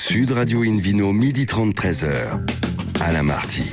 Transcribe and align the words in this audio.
Sud 0.00 0.30
Radio 0.32 0.62
Invino, 0.62 1.12
midi 1.12 1.44
30, 1.44 1.74
13h. 1.74 2.40
Alain 3.02 3.22
Marty. 3.22 3.64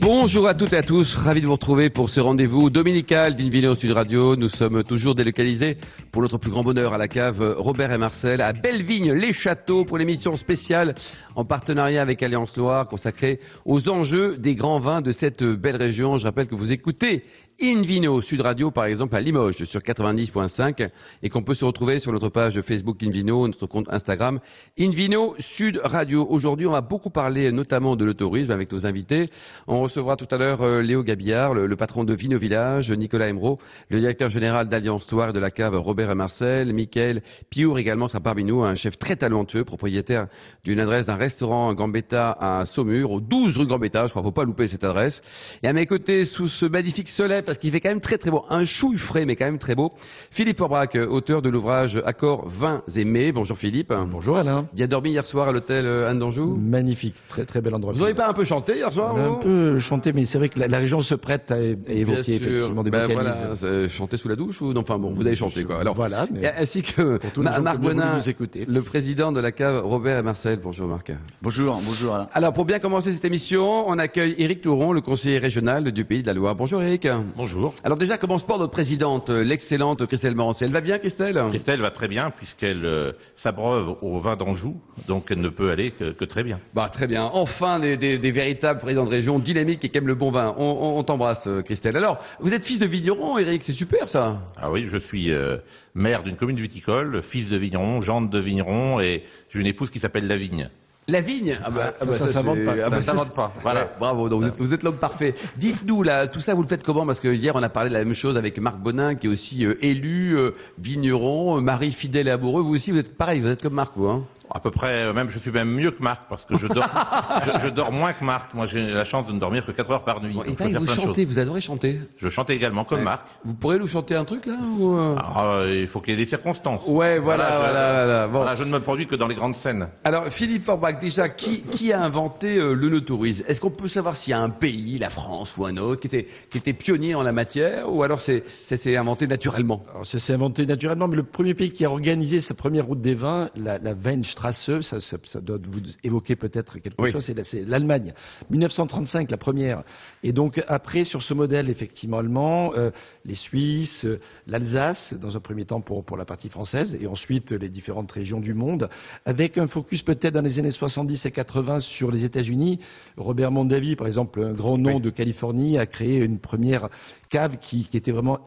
Bonjour 0.00 0.48
à 0.48 0.54
toutes 0.54 0.72
et 0.72 0.76
à 0.76 0.82
tous, 0.82 1.14
ravi 1.14 1.40
de 1.40 1.46
vous 1.46 1.52
retrouver 1.52 1.88
pour 1.88 2.10
ce 2.10 2.18
rendez-vous 2.18 2.68
dominical 2.68 3.36
d'Invino 3.36 3.76
Sud 3.76 3.92
Radio. 3.92 4.34
Nous 4.34 4.48
sommes 4.48 4.82
toujours 4.82 5.14
délocalisés 5.14 5.78
pour 6.10 6.22
notre 6.22 6.38
plus 6.38 6.50
grand 6.50 6.64
bonheur 6.64 6.94
à 6.94 6.98
la 6.98 7.06
cave 7.06 7.54
Robert 7.58 7.92
et 7.92 7.98
Marcel 7.98 8.40
à 8.40 8.52
Bellevigne, 8.52 9.12
les 9.12 9.32
châteaux 9.32 9.84
pour 9.84 9.98
l'émission 9.98 10.34
spéciale 10.36 10.96
en 11.36 11.44
partenariat 11.44 12.02
avec 12.02 12.20
Alliance 12.22 12.56
Loire 12.56 12.88
consacrée 12.88 13.38
aux 13.64 13.88
enjeux 13.88 14.36
des 14.36 14.56
grands 14.56 14.80
vins 14.80 15.00
de 15.00 15.12
cette 15.12 15.44
belle 15.44 15.76
région. 15.76 16.18
Je 16.18 16.24
rappelle 16.24 16.48
que 16.48 16.56
vous 16.56 16.72
écoutez 16.72 17.22
Invino 17.60 18.22
Sud 18.22 18.40
Radio, 18.40 18.70
par 18.70 18.84
exemple, 18.84 19.16
à 19.16 19.20
Limoges, 19.20 19.64
sur 19.64 19.80
90.5, 19.80 20.90
et 21.24 21.28
qu'on 21.28 21.42
peut 21.42 21.56
se 21.56 21.64
retrouver 21.64 21.98
sur 21.98 22.12
notre 22.12 22.28
page 22.28 22.60
Facebook 22.60 23.02
Invino, 23.02 23.48
notre 23.48 23.66
compte 23.66 23.88
Instagram 23.90 24.38
Invino 24.78 25.34
Sud 25.40 25.80
Radio. 25.82 26.24
Aujourd'hui, 26.30 26.68
on 26.68 26.70
va 26.70 26.82
beaucoup 26.82 27.10
parler 27.10 27.50
notamment 27.50 27.96
de 27.96 28.04
l'autorisme 28.04 28.52
avec 28.52 28.70
nos 28.70 28.86
invités. 28.86 29.28
On 29.66 29.80
recevra 29.80 30.14
tout 30.14 30.28
à 30.30 30.38
l'heure 30.38 30.62
euh, 30.62 30.82
Léo 30.82 31.02
Gabillard, 31.02 31.52
le, 31.52 31.66
le, 31.66 31.74
patron 31.74 32.04
de 32.04 32.14
Vino 32.14 32.38
Village, 32.38 32.92
Nicolas 32.92 33.28
Emeraud, 33.28 33.58
le 33.90 33.98
directeur 33.98 34.30
général 34.30 34.68
d'Alliance 34.68 35.10
Loire 35.10 35.32
de 35.32 35.40
la 35.40 35.50
cave 35.50 35.74
Robert 35.74 36.12
et 36.12 36.14
Marcel, 36.14 36.72
Mickaël 36.72 37.22
Piour 37.50 37.80
également 37.80 38.06
sera 38.06 38.20
parmi 38.20 38.44
nous, 38.44 38.62
un 38.62 38.76
chef 38.76 38.96
très 39.00 39.16
talentueux, 39.16 39.64
propriétaire 39.64 40.28
d'une 40.62 40.78
adresse 40.78 41.06
d'un 41.06 41.16
restaurant 41.16 41.74
Gambetta 41.74 42.36
à 42.38 42.64
Saumur, 42.66 43.10
au 43.10 43.20
12 43.20 43.56
rue 43.56 43.66
Gambetta, 43.66 44.06
je 44.06 44.12
crois, 44.12 44.22
faut 44.22 44.30
pas 44.30 44.44
louper 44.44 44.68
cette 44.68 44.84
adresse. 44.84 45.20
Et 45.64 45.66
à 45.66 45.72
mes 45.72 45.86
côtés, 45.86 46.24
sous 46.24 46.46
ce 46.46 46.64
magnifique 46.64 47.08
soleil, 47.08 47.42
parce 47.48 47.58
qu'il 47.58 47.70
fait 47.72 47.80
quand 47.80 47.88
même 47.88 48.02
très 48.02 48.18
très 48.18 48.30
beau. 48.30 48.44
Un 48.50 48.64
chouille 48.64 48.98
frais, 48.98 49.24
mais 49.24 49.34
quand 49.34 49.46
même 49.46 49.58
très 49.58 49.74
beau. 49.74 49.92
Philippe 50.30 50.60
Orbrac, 50.60 50.96
auteur 50.96 51.40
de 51.40 51.48
l'ouvrage 51.48 52.00
Accords, 52.04 52.46
vins 52.46 52.82
et 52.94 53.06
mets. 53.06 53.32
Bonjour 53.32 53.56
Philippe. 53.56 53.90
Bonjour 54.10 54.36
Alain. 54.36 54.68
Il 54.76 54.82
a 54.82 54.86
dormi 54.86 55.10
hier 55.10 55.24
soir 55.24 55.48
à 55.48 55.52
l'hôtel 55.52 55.86
euh, 55.86 56.10
Anne 56.10 56.18
d'Anjou 56.18 56.56
Magnifique, 56.56 57.14
très 57.28 57.46
très 57.46 57.62
bel 57.62 57.74
endroit. 57.74 57.94
Vous 57.94 58.00
n'avez 58.00 58.12
pas 58.12 58.28
un 58.28 58.34
peu 58.34 58.44
chanté 58.44 58.76
hier 58.76 58.92
soir 58.92 59.16
Un 59.16 59.36
peu 59.36 59.78
chanté, 59.78 60.12
mais 60.12 60.26
c'est 60.26 60.36
vrai 60.36 60.50
que 60.50 60.60
la, 60.60 60.68
la, 60.68 60.76
région 60.76 61.00
se 61.00 61.14
prête 61.14 61.50
à, 61.50 61.54
à 61.54 61.58
évoquer 61.58 62.34
effectivement 62.34 62.82
des 62.82 62.90
ben 62.90 63.06
voilà, 63.10 63.54
Chanter 63.88 64.18
sous 64.18 64.28
la 64.28 64.36
douche 64.36 64.60
ou 64.60 64.74
non 64.74 64.82
Enfin 64.82 64.98
bon, 64.98 65.14
vous 65.14 65.26
avez 65.26 65.34
chanté 65.34 65.64
quoi. 65.64 65.80
Alors 65.80 65.94
voilà. 65.94 66.26
Mais 66.30 66.52
ainsi 66.54 66.82
que 66.82 67.18
Marc 67.40 67.80
Bonin, 67.80 68.20
le 68.66 68.80
président 68.82 69.32
de 69.32 69.40
la 69.40 69.52
cave 69.52 69.86
Robert 69.86 70.18
et 70.18 70.22
Marcel. 70.22 70.58
Bonjour 70.62 70.86
Marc. 70.86 71.12
Bonjour, 71.40 71.80
bonjour 71.82 72.14
Alain. 72.14 72.28
Alors 72.34 72.52
pour 72.52 72.66
bien 72.66 72.78
commencer 72.78 73.10
cette 73.12 73.24
émission, 73.24 73.88
on 73.88 73.98
accueille 73.98 74.34
Éric 74.36 74.60
Touron, 74.60 74.92
le 74.92 75.00
conseiller 75.00 75.38
régional 75.38 75.90
du 75.92 76.04
Pays 76.04 76.20
de 76.20 76.26
la 76.26 76.34
Loire. 76.34 76.54
Bonjour 76.54 76.82
Éric. 76.82 77.08
Bonjour. 77.38 77.72
Alors 77.84 77.96
déjà, 77.96 78.18
comment 78.18 78.40
se 78.40 78.44
porte 78.44 78.58
notre 78.58 78.72
présidente, 78.72 79.30
l'excellente 79.30 80.04
Christelle 80.06 80.34
Morancé 80.34 80.64
Elle 80.64 80.72
va 80.72 80.80
bien, 80.80 80.98
Christelle? 80.98 81.40
Christelle 81.50 81.80
va 81.80 81.92
très 81.92 82.08
bien, 82.08 82.32
puisqu'elle 82.32 82.84
euh, 82.84 83.12
s'abreuve 83.36 83.94
au 84.02 84.18
vin 84.18 84.34
d'Anjou, 84.34 84.80
donc 85.06 85.26
elle 85.30 85.40
ne 85.40 85.48
peut 85.48 85.70
aller 85.70 85.92
que, 85.92 86.10
que, 86.10 86.24
très 86.24 86.42
bien. 86.42 86.58
Bah 86.74 86.88
très 86.92 87.06
bien. 87.06 87.30
Enfin, 87.32 87.78
des, 87.78 87.96
des, 87.96 88.18
des, 88.18 88.30
véritables 88.32 88.80
présidents 88.80 89.04
de 89.04 89.10
région 89.10 89.38
dynamiques 89.38 89.84
et 89.84 89.88
qui 89.88 89.96
aiment 89.98 90.08
le 90.08 90.16
bon 90.16 90.32
vin. 90.32 90.52
On, 90.58 90.64
on, 90.64 90.98
on 90.98 91.04
t'embrasse, 91.04 91.48
Christelle. 91.64 91.96
Alors, 91.96 92.18
vous 92.40 92.52
êtes 92.52 92.64
fils 92.64 92.80
de 92.80 92.86
vigneron, 92.86 93.38
Eric, 93.38 93.62
c'est 93.62 93.70
super 93.70 94.08
ça 94.08 94.40
Ah 94.56 94.72
oui, 94.72 94.86
je 94.88 94.98
suis 94.98 95.30
euh, 95.30 95.58
maire 95.94 96.24
d'une 96.24 96.34
commune 96.34 96.58
viticole, 96.58 97.22
fils 97.22 97.48
de 97.48 97.56
vigneron, 97.56 98.00
gendre 98.00 98.30
de 98.30 98.38
vigneron, 98.40 98.98
et 98.98 99.22
j'ai 99.50 99.60
une 99.60 99.68
épouse 99.68 99.90
qui 99.90 100.00
s'appelle 100.00 100.26
Lavigne. 100.26 100.70
La 101.10 101.22
vigne 101.22 101.58
ah 101.64 101.70
bah, 101.70 101.92
ça, 101.92 101.94
ah 102.00 102.06
bah, 102.06 102.12
ça, 102.12 102.26
ça 102.26 102.42
pas. 102.42 102.54
Ah 102.84 102.90
bah, 102.90 103.02
ça 103.02 103.14
pas. 103.34 103.52
Voilà. 103.62 103.84
Ouais, 103.84 103.90
bravo. 103.98 104.28
Donc 104.28 104.42
vous 104.42 104.48
êtes, 104.48 104.56
vous 104.58 104.74
êtes 104.74 104.82
l'homme 104.82 104.98
parfait. 104.98 105.34
Dites-nous 105.56 106.02
là, 106.02 106.28
tout 106.28 106.40
ça 106.40 106.52
vous 106.52 106.60
le 106.60 106.68
faites 106.68 106.82
comment? 106.82 107.06
Parce 107.06 107.20
que 107.20 107.28
hier 107.28 107.56
on 107.56 107.62
a 107.62 107.70
parlé 107.70 107.88
de 107.88 107.94
la 107.94 108.04
même 108.04 108.12
chose 108.12 108.36
avec 108.36 108.58
Marc 108.58 108.76
Bonin, 108.78 109.14
qui 109.14 109.26
est 109.26 109.30
aussi 109.30 109.64
euh, 109.64 109.78
élu 109.80 110.36
euh, 110.36 110.50
vigneron, 110.78 111.56
euh, 111.56 111.60
mari 111.62 111.92
fidèle 111.92 112.28
et 112.28 112.30
amoureux. 112.30 112.60
Vous 112.60 112.74
aussi, 112.74 112.90
vous 112.90 112.98
êtes 112.98 113.16
pareil. 113.16 113.40
Vous 113.40 113.48
êtes 113.48 113.62
comme 113.62 113.72
Marc, 113.72 113.92
vous. 113.96 114.06
Hein 114.06 114.24
à 114.50 114.60
peu 114.60 114.70
près, 114.70 115.12
même 115.12 115.28
je 115.30 115.38
suis 115.38 115.50
même 115.50 115.70
mieux 115.70 115.90
que 115.90 116.02
Marc 116.02 116.22
parce 116.28 116.44
que 116.44 116.56
je 116.56 116.66
dors, 116.66 116.84
je, 117.44 117.66
je, 117.66 117.68
dors 117.68 117.92
moins 117.92 118.12
que 118.12 118.24
Marc. 118.24 118.54
Moi, 118.54 118.66
j'ai 118.66 118.86
la 118.86 119.04
chance 119.04 119.26
de 119.26 119.32
ne 119.32 119.38
dormir 119.38 119.64
que 119.64 119.72
4 119.72 119.90
heures 119.90 120.04
par 120.04 120.22
nuit. 120.22 120.34
Bon, 120.34 120.42
et 120.44 120.54
pas, 120.54 120.68
vous 120.68 120.86
chantez, 120.86 121.24
vous 121.24 121.38
adorez 121.38 121.60
chanter. 121.60 122.00
Je 122.16 122.28
chante 122.28 122.50
également 122.50 122.84
comme 122.84 122.98
ouais. 122.98 123.04
Marc. 123.04 123.26
Vous 123.44 123.54
pourrez 123.54 123.78
nous 123.78 123.86
chanter 123.86 124.14
un 124.14 124.24
truc 124.24 124.46
là 124.46 124.56
ou 124.78 124.96
Alors, 124.96 125.66
il 125.66 125.88
faut 125.88 126.00
qu'il 126.00 126.10
y 126.10 126.14
ait 126.14 126.24
des 126.24 126.26
circonstances. 126.26 126.86
Ouais, 126.86 127.18
voilà, 127.18 127.58
voilà, 127.58 127.58
voilà, 127.58 128.04
voilà. 128.04 128.26
Bon. 128.26 128.32
voilà, 128.38 128.54
je 128.54 128.62
ne 128.62 128.70
me 128.70 128.80
produis 128.80 129.06
que 129.06 129.16
dans 129.16 129.26
les 129.26 129.34
grandes 129.34 129.56
scènes. 129.56 129.88
Alors, 130.04 130.28
Philippe 130.32 130.64
Forbach, 130.64 131.00
déjà, 131.00 131.28
qui, 131.28 131.62
qui 131.62 131.92
a 131.92 132.02
inventé 132.02 132.56
euh, 132.56 132.72
le 132.72 132.88
no-tourisme 132.88 133.44
Est-ce 133.46 133.60
qu'on 133.60 133.70
peut 133.70 133.88
savoir 133.88 134.16
s'il 134.16 134.30
y 134.30 134.34
a 134.34 134.40
un 134.40 134.50
pays, 134.50 134.98
la 134.98 135.10
France 135.10 135.56
ou 135.56 135.66
un 135.66 135.76
autre, 135.76 136.00
qui 136.00 136.06
était, 136.06 136.26
qui 136.50 136.58
était 136.58 136.72
pionnier 136.72 137.14
en 137.14 137.22
la 137.22 137.32
matière, 137.32 137.92
ou 137.92 138.02
alors 138.02 138.20
c'est, 138.20 138.44
c'est 138.48 138.96
inventé 138.96 139.26
naturellement? 139.26 139.84
Alors, 139.90 140.06
ça 140.06 140.18
s'est 140.18 140.32
inventé 140.32 140.66
naturellement, 140.66 141.08
mais 141.08 141.16
le 141.16 141.24
premier 141.24 141.54
pays 141.54 141.72
qui 141.72 141.84
a 141.84 141.90
organisé 141.90 142.40
sa 142.40 142.54
première 142.54 142.86
route 142.86 143.00
des 143.00 143.14
vins, 143.14 143.50
la, 143.56 143.78
la 143.78 143.94
Weinstrasse, 144.38 144.80
ça, 144.82 145.00
ça 145.00 145.16
ça 145.24 145.40
doit 145.40 145.58
vous 145.62 145.80
évoquer 146.04 146.36
peut-être 146.36 146.78
quelque 146.78 147.00
oui. 147.00 147.10
chose, 147.10 147.24
c'est 147.24 147.66
l'Allemagne. 147.66 148.14
1935, 148.50 149.30
la 149.30 149.36
première. 149.36 149.82
Et 150.22 150.32
donc 150.32 150.62
après, 150.68 151.04
sur 151.04 151.22
ce 151.22 151.34
modèle 151.34 151.68
effectivement 151.68 152.18
allemand, 152.18 152.72
euh, 152.76 152.90
les 153.24 153.34
Suisses, 153.34 154.04
euh, 154.04 154.20
l'Alsace, 154.46 155.14
dans 155.14 155.36
un 155.36 155.40
premier 155.40 155.64
temps 155.64 155.80
pour, 155.80 156.04
pour 156.04 156.16
la 156.16 156.24
partie 156.24 156.48
française, 156.48 156.96
et 157.00 157.06
ensuite 157.06 157.52
les 157.52 157.68
différentes 157.68 158.10
régions 158.12 158.40
du 158.40 158.54
monde, 158.54 158.88
avec 159.24 159.58
un 159.58 159.66
focus 159.66 160.02
peut-être 160.02 160.34
dans 160.34 160.42
les 160.42 160.58
années 160.58 160.70
70 160.70 161.26
et 161.26 161.30
80 161.30 161.80
sur 161.80 162.10
les 162.10 162.24
États-Unis. 162.24 162.80
Robert 163.16 163.50
Mondavi, 163.50 163.96
par 163.96 164.06
exemple, 164.06 164.42
un 164.42 164.52
grand 164.52 164.78
nom 164.78 164.96
oui. 164.96 165.02
de 165.02 165.10
Californie, 165.10 165.78
a 165.78 165.86
créé 165.86 166.18
une 166.18 166.38
première 166.38 166.88
cave 167.28 167.58
qui, 167.58 167.86
qui 167.86 167.96
était 167.96 168.12
vraiment 168.12 168.38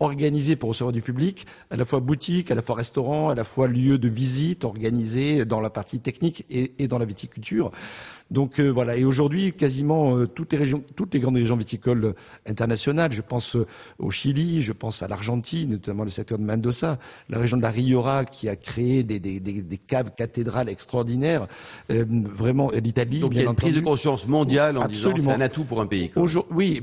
organisée 0.00 0.56
pour 0.56 0.70
recevoir 0.70 0.92
du 0.92 1.02
public, 1.02 1.46
à 1.70 1.76
la 1.76 1.84
fois 1.84 2.00
boutique, 2.00 2.50
à 2.50 2.54
la 2.54 2.62
fois 2.62 2.76
restaurant, 2.76 3.28
à 3.28 3.34
la 3.34 3.44
fois 3.44 3.68
lieu 3.68 3.98
de 3.98 4.08
visite 4.08 4.64
organisé 4.64 5.44
dans 5.44 5.60
la 5.60 5.70
partie 5.70 6.00
technique 6.00 6.44
et, 6.50 6.72
et 6.78 6.88
dans 6.88 6.98
la 6.98 7.04
viticulture. 7.04 7.70
Donc 8.30 8.60
euh, 8.60 8.68
voilà. 8.68 8.96
Et 8.96 9.04
aujourd'hui, 9.04 9.54
quasiment 9.54 10.16
euh, 10.16 10.26
toutes 10.26 10.52
les 10.52 10.58
régions, 10.58 10.84
toutes 10.96 11.14
les 11.14 11.20
grandes 11.20 11.36
régions 11.36 11.56
viticoles 11.56 12.14
internationales. 12.46 13.10
Je 13.10 13.22
pense 13.22 13.56
euh, 13.56 13.66
au 13.98 14.10
Chili, 14.10 14.62
je 14.62 14.74
pense 14.74 15.02
à 15.02 15.08
l'Argentine, 15.08 15.70
notamment 15.70 16.04
le 16.04 16.10
secteur 16.10 16.38
de 16.38 16.44
Mendoza, 16.44 16.98
la 17.30 17.38
région 17.38 17.56
de 17.56 17.62
la 17.62 17.70
Rioja 17.70 18.26
qui 18.26 18.48
a 18.50 18.56
créé 18.56 19.02
des, 19.02 19.18
des, 19.18 19.40
des, 19.40 19.62
des 19.62 19.78
caves 19.78 20.10
cathédrales 20.14 20.68
extraordinaires. 20.68 21.46
Euh, 21.90 22.04
vraiment, 22.08 22.70
l'Italie. 22.70 23.20
Donc 23.20 23.32
il 23.34 23.38
y 23.40 23.46
a 23.46 23.48
une 23.50 23.56
prise 23.56 23.74
de 23.74 23.80
conscience 23.80 24.26
mondiale 24.26 24.76
en 24.76 24.82
Absolument. 24.82 25.14
disant 25.16 25.30
c'est 25.30 25.36
un 25.36 25.40
atout 25.40 25.64
pour 25.64 25.80
un 25.80 25.86
pays. 25.86 26.10
Oui, 26.50 26.82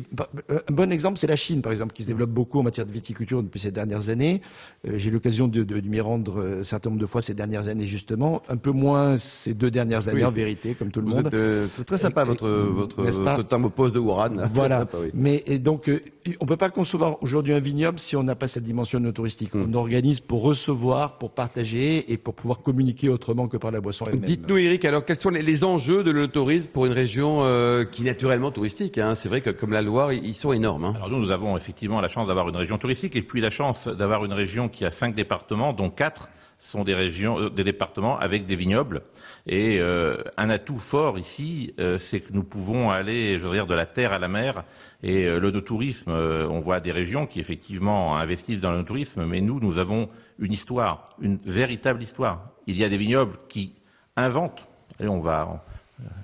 un 0.50 0.74
bon 0.74 0.92
exemple, 0.92 1.20
c'est 1.20 1.28
la 1.28 1.36
Chine, 1.36 1.62
par 1.62 1.72
exemple, 1.72 1.94
qui 1.94 2.02
se 2.02 2.08
développe 2.08 2.32
beaucoup 2.32 2.60
en 2.60 2.64
matière 2.64 2.75
de 2.84 2.92
viticulture 2.92 3.42
depuis 3.42 3.60
ces 3.62 3.72
dernières 3.72 4.10
années. 4.10 4.42
Euh, 4.88 4.96
J'ai 4.98 5.10
eu 5.10 5.14
l'occasion 5.14 5.48
de, 5.48 5.64
de, 5.64 5.80
de 5.80 5.88
m'y 5.88 6.02
rendre 6.02 6.60
un 6.60 6.64
certain 6.64 6.90
nombre 6.90 7.02
de 7.02 7.06
fois 7.06 7.22
ces 7.22 7.34
dernières 7.34 7.68
années, 7.70 7.88
justement. 7.88 8.42
Un 8.50 8.58
peu 8.58 8.72
moins 8.72 9.16
ces 9.18 9.54
deux 9.54 9.72
dernières 9.72 10.10
années, 10.10 10.20
oui. 10.20 10.26
en 10.26 10.32
vérité, 10.32 10.74
comme 10.74 10.92
tout 10.92 11.00
le 11.00 11.08
Vous 11.08 11.16
monde. 11.16 11.28
Êtes, 11.28 11.34
euh, 11.36 11.68
très 11.86 11.98
sympa 11.98 12.24
et, 12.24 12.26
votre, 12.26 12.50
votre, 12.50 13.04
votre 13.04 13.44
thermopause 13.44 13.94
de 13.94 14.00
Wuhan. 14.00 14.50
Voilà. 14.52 14.80
Sympa, 14.80 14.98
oui. 15.02 15.12
Mais 15.14 15.44
et 15.46 15.60
donc, 15.60 15.88
euh, 15.88 16.02
on 16.42 16.46
ne 16.46 16.50
peut 16.50 16.58
pas 16.58 16.70
concevoir 16.70 17.22
aujourd'hui 17.22 17.54
un 17.54 17.60
vignoble 17.60 18.00
si 18.00 18.16
on 18.16 18.24
n'a 18.24 18.36
pas 18.36 18.48
cette 18.48 18.64
dimension 18.64 19.00
no 19.00 19.12
touristique. 19.12 19.54
Mm. 19.54 19.66
On 19.70 19.74
organise 19.76 20.20
pour 20.20 20.42
recevoir, 20.42 21.18
pour 21.20 21.32
partager 21.32 22.12
et 22.12 22.18
pour 22.18 22.34
pouvoir 22.34 22.62
communiquer 22.62 23.10
autrement 23.10 23.48
que 23.48 23.58
par 23.58 23.72
la 23.72 23.80
boisson 23.80 24.06
elle-même. 24.08 24.26
Dites-nous, 24.26 24.58
Eric, 24.58 24.84
alors 24.86 25.06
quels 25.06 25.20
sont 25.20 25.30
les, 25.30 25.44
les 25.44 25.64
enjeux 25.64 26.04
de 26.04 26.12
l'autorisme 26.12 26.70
pour 26.74 26.88
une 26.88 26.94
région 26.94 27.44
euh, 27.44 27.84
qui 27.86 28.02
est 28.02 28.06
naturellement 28.06 28.52
touristique 28.52 28.98
hein? 28.98 29.14
C'est 29.16 29.30
vrai 29.30 29.42
que 29.42 29.52
comme 29.52 29.72
la 29.72 29.82
Loire, 29.82 30.12
ils 30.14 30.34
sont 30.34 30.52
énormes. 30.52 30.86
Hein. 30.86 30.94
Alors 30.96 31.10
nous, 31.10 31.20
nous 31.20 31.32
avons 31.32 31.56
effectivement 31.58 32.02
la 32.02 32.08
chance 32.08 32.28
d'avoir 32.28 32.50
une 32.50 32.55
région 32.56 32.78
touristique 32.78 33.16
et 33.16 33.22
puis 33.22 33.42
la 33.42 33.50
chance 33.50 33.88
d'avoir 33.88 34.26
une 34.26 34.34
région 34.34 34.70
qui 34.70 34.86
a 34.86 34.92
cinq 34.92 35.16
départements, 35.16 35.74
dont 35.74 35.90
quatre 35.90 36.30
sont 36.60 36.84
des 36.84 36.96
régions, 36.96 37.40
euh, 37.40 37.50
des 37.50 37.64
départements 37.64 38.18
avec 38.18 38.46
des 38.46 38.56
vignobles. 38.56 39.02
Et 39.48 39.80
euh, 39.80 40.18
un 40.38 40.50
atout 40.50 40.80
fort 40.80 41.20
ici, 41.20 41.74
euh, 41.80 41.98
c'est 41.98 42.20
que 42.20 42.34
nous 42.34 42.44
pouvons 42.44 42.90
aller, 42.90 43.38
je 43.38 43.48
veux 43.48 43.54
dire, 43.54 43.68
de 43.68 43.76
la 43.76 43.86
terre 43.86 44.14
à 44.14 44.20
la 44.20 44.28
mer. 44.28 44.64
Et 45.04 45.28
le 45.28 45.52
tourisme, 45.62 46.10
on 46.10 46.62
voit 46.62 46.80
des 46.80 46.92
régions 46.92 47.28
qui 47.28 47.40
effectivement 47.40 48.18
investissent 48.18 48.62
dans 48.62 48.72
le 48.72 48.84
tourisme, 48.84 49.24
mais 49.26 49.40
nous, 49.40 49.60
nous 49.60 49.78
avons 49.78 50.10
une 50.40 50.52
histoire, 50.52 51.06
une 51.22 51.38
véritable 51.38 52.02
histoire. 52.02 52.50
Il 52.66 52.76
y 52.76 52.84
a 52.84 52.90
des 52.90 52.98
vignobles 52.98 53.38
qui 53.48 53.76
inventent, 54.16 54.68
et 55.00 55.08
on 55.08 55.20
va 55.20 55.64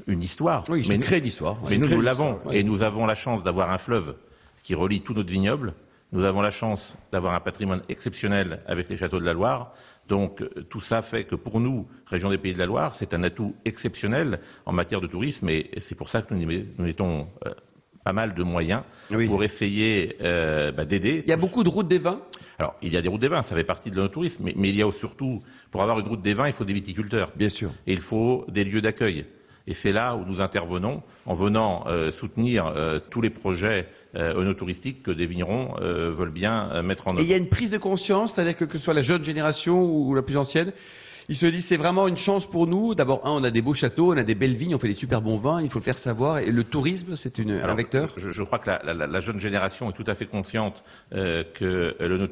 une 0.08 0.24
histoire. 0.24 0.64
Oui, 0.68 0.84
mais 0.90 0.98
crée 0.98 1.20
l'histoire. 1.20 1.60
Mais 1.70 1.78
nous, 1.78 1.90
nous 1.90 2.02
l'avons, 2.02 2.40
et 2.50 2.64
nous 2.64 2.82
avons 2.82 3.06
la 3.06 3.14
chance 3.14 3.44
d'avoir 3.44 3.70
un 3.70 3.78
fleuve 3.78 4.16
qui 4.64 4.74
relie 4.74 5.02
tous 5.02 5.14
notre 5.14 5.30
vignobles. 5.30 5.76
Nous 6.12 6.24
avons 6.26 6.42
la 6.42 6.52
chance 6.52 6.98
d'avoir 7.12 7.34
un 7.34 7.40
patrimoine 7.40 7.84
exceptionnel 7.88 8.60
avec 8.68 8.90
les 8.90 8.98
châteaux 8.98 9.20
de 9.20 9.26
la 9.26 9.34
Loire. 9.34 9.74
Donc 10.10 10.44
tout 10.70 10.82
ça 10.82 11.02
fait 11.02 11.24
que 11.24 11.36
pour 11.36 11.62
nous, 11.62 11.88
région 12.06 12.30
des 12.30 12.38
Pays 12.38 12.54
de 12.54 12.60
la 12.60 12.66
Loire, 12.66 12.96
c'est 12.96 13.14
un 13.14 13.24
atout 13.24 13.56
exceptionnel 13.64 14.42
en 14.66 14.74
matière 14.74 15.00
de 15.00 15.08
tourisme 15.08 15.48
et 15.48 15.70
c'est 15.78 15.96
pour 15.96 16.10
ça 16.10 16.22
que 16.22 16.34
nous, 16.34 16.46
mettons 16.80 17.28
euh, 17.46 17.52
pas 18.04 18.12
mal 18.12 18.34
de 18.34 18.44
moyens 18.44 18.84
oui. 19.10 19.28
pour 19.28 19.42
essayer 19.44 20.18
euh, 20.22 20.74
bah, 20.74 20.84
d'aider. 20.84 21.22
Il 21.24 21.30
y 21.30 21.34
a 21.34 21.38
beaucoup 21.38 21.64
de 21.64 21.70
routes 21.70 21.88
des 21.88 22.00
vins? 22.00 22.22
Alors 22.60 22.76
il 22.82 22.92
y 22.92 22.98
a 22.98 23.02
des 23.02 23.08
routes 23.08 23.22
des 23.22 23.30
vins, 23.30 23.44
ça 23.44 23.56
fait 23.56 23.64
partie 23.64 23.90
de 23.90 23.96
notre 23.96 24.14
tourisme, 24.14 24.44
mais, 24.44 24.54
mais 24.58 24.70
il 24.70 24.76
y 24.76 24.84
a 24.84 24.92
surtout, 24.92 25.42
pour 25.72 25.82
avoir 25.82 26.00
une 26.00 26.08
route 26.08 26.22
des 26.22 26.34
vins, 26.34 26.48
il 26.48 26.54
faut 26.54 26.66
des 26.66 26.74
viticulteurs. 26.74 27.32
Bien 27.38 27.50
sûr. 27.50 27.72
Et 27.88 27.94
il 27.94 28.02
faut 28.02 28.46
des 28.50 28.66
lieux 28.66 28.82
d'accueil. 28.82 29.26
Et 29.68 29.74
c'est 29.74 29.92
là 29.92 30.16
où 30.16 30.26
nous 30.26 30.42
intervenons 30.42 31.04
en 31.26 31.34
venant 31.36 31.86
euh, 31.88 32.10
soutenir 32.12 32.66
euh, 32.66 33.00
tous 33.10 33.22
les 33.22 33.30
projets 33.30 33.88
euh, 34.16 34.34
onotouristiques 34.36 35.04
que 35.04 35.12
des 35.12 35.26
vignerons 35.26 35.76
veulent 35.80 36.32
bien 36.32 36.82
mettre 36.82 37.08
en 37.08 37.12
œuvre. 37.12 37.22
Et 37.22 37.24
il 37.24 37.30
y 37.30 37.34
a 37.34 37.38
une 37.38 37.50
prise 37.50 37.72
de 37.72 37.78
conscience, 37.78 38.34
c'est-à-dire 38.34 38.56
que 38.56 38.66
que 38.66 38.78
ce 38.78 38.84
soit 38.84 38.94
la 38.94 39.02
jeune 39.02 39.24
génération 39.24 39.84
ou 39.84 40.14
la 40.16 40.22
plus 40.22 40.38
ancienne, 40.38 40.72
Ils 41.30 41.38
se 41.38 41.46
disent 41.46 41.66
c'est 41.66 41.78
vraiment 41.78 42.08
une 42.08 42.18
chance 42.18 42.50
pour 42.50 42.68
nous. 42.68 42.96
D'abord, 42.96 43.26
un, 43.26 43.32
on 43.32 43.44
a 43.44 43.52
des 43.52 43.62
beaux 43.62 43.74
châteaux, 43.74 44.14
on 44.14 44.18
a 44.18 44.24
des 44.24 44.36
belles 44.36 44.58
vignes, 44.58 44.76
on 44.76 44.80
fait 44.80 44.88
des 44.88 44.94
super 44.94 45.22
bons 45.22 45.38
vins, 45.38 45.62
il 45.62 45.70
faut 45.70 45.80
le 45.80 45.84
faire 45.84 45.98
savoir. 45.98 46.40
Et 46.40 46.52
le 46.52 46.64
tourisme, 46.64 47.16
c'est 47.16 47.40
un 47.40 47.76
vecteur 47.76 48.14
je, 48.18 48.32
je, 48.32 48.44
crois 48.44 48.60
que 48.60 48.70
la, 48.70 48.82
la, 48.84 49.08
la, 49.08 49.20
jeune 49.20 49.40
génération 49.40 49.90
est 49.90 49.94
tout 49.94 50.04
à 50.08 50.14
fait 50.14 50.26
consciente 50.26 50.84
euh, 51.14 51.44
que 51.54 51.96
le 52.00 52.30